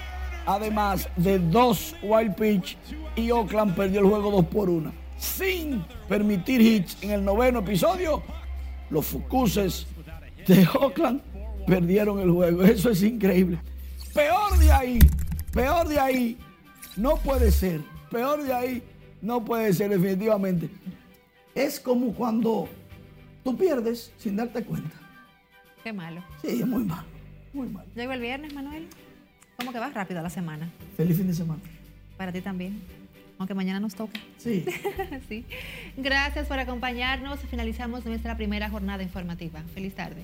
además 0.46 1.10
de 1.16 1.40
dos 1.40 1.96
wild 2.02 2.36
pitch 2.36 2.78
y 3.16 3.32
Oakland 3.32 3.76
perdió 3.76 4.02
el 4.02 4.08
juego 4.08 4.32
2 4.32 4.46
por 4.46 4.70
1. 4.70 4.92
Sin 5.18 5.84
permitir 6.08 6.62
hits 6.62 6.98
en 7.02 7.12
el 7.12 7.24
noveno 7.24 7.60
episodio, 7.60 8.22
los 8.90 9.06
Fucuses 9.06 9.88
de 10.48 10.68
Oakland 10.80 11.22
perdieron 11.66 12.20
el 12.20 12.32
juego. 12.32 12.64
Eso 12.64 12.90
es 12.90 13.02
increíble. 13.04 13.60
Peor 14.14 14.58
de 14.58 14.72
ahí, 14.72 15.00
peor 15.52 15.88
de 15.88 16.00
ahí, 16.00 16.38
no 16.98 17.18
puede 17.18 17.52
ser. 17.52 17.82
Peor 18.12 18.44
de 18.44 18.54
ahí, 18.54 18.84
no 19.22 19.44
puede 19.44 19.74
ser 19.74 19.90
definitivamente. 19.90 20.70
Es 21.56 21.80
como 21.80 22.14
cuando 22.14 22.68
tú 23.44 23.58
pierdes 23.58 24.12
sin 24.18 24.36
darte 24.36 24.64
cuenta. 24.64 24.96
Qué 25.84 25.94
malo. 25.94 26.24
Sí, 26.42 26.62
es 26.62 26.68
muy 26.68 26.84
malo, 26.84 27.08
muy 27.54 27.68
malo. 27.70 27.90
Llegó 27.96 28.14
el 28.14 28.22
viernes, 28.22 28.54
Manuel. 28.54 28.88
¿Cómo 29.58 29.72
que 29.72 29.80
va 29.80 29.90
rápido 29.90 30.22
la 30.22 30.30
semana? 30.30 30.70
Feliz 30.98 31.18
fin 31.18 31.28
de 31.28 31.34
semana. 31.34 31.62
Para 32.18 32.32
ti 32.32 32.42
también. 32.42 32.82
Aunque 33.38 33.54
mañana 33.54 33.80
nos 33.80 33.96
toca. 33.96 34.20
Sí. 34.38 34.66
sí. 35.30 35.46
Gracias 35.98 36.48
por 36.48 36.60
acompañarnos. 36.60 37.40
Finalizamos 37.42 38.06
nuestra 38.06 38.38
primera 38.38 38.70
jornada 38.70 39.04
informativa. 39.04 39.62
Feliz 39.74 39.96
tarde. 39.96 40.24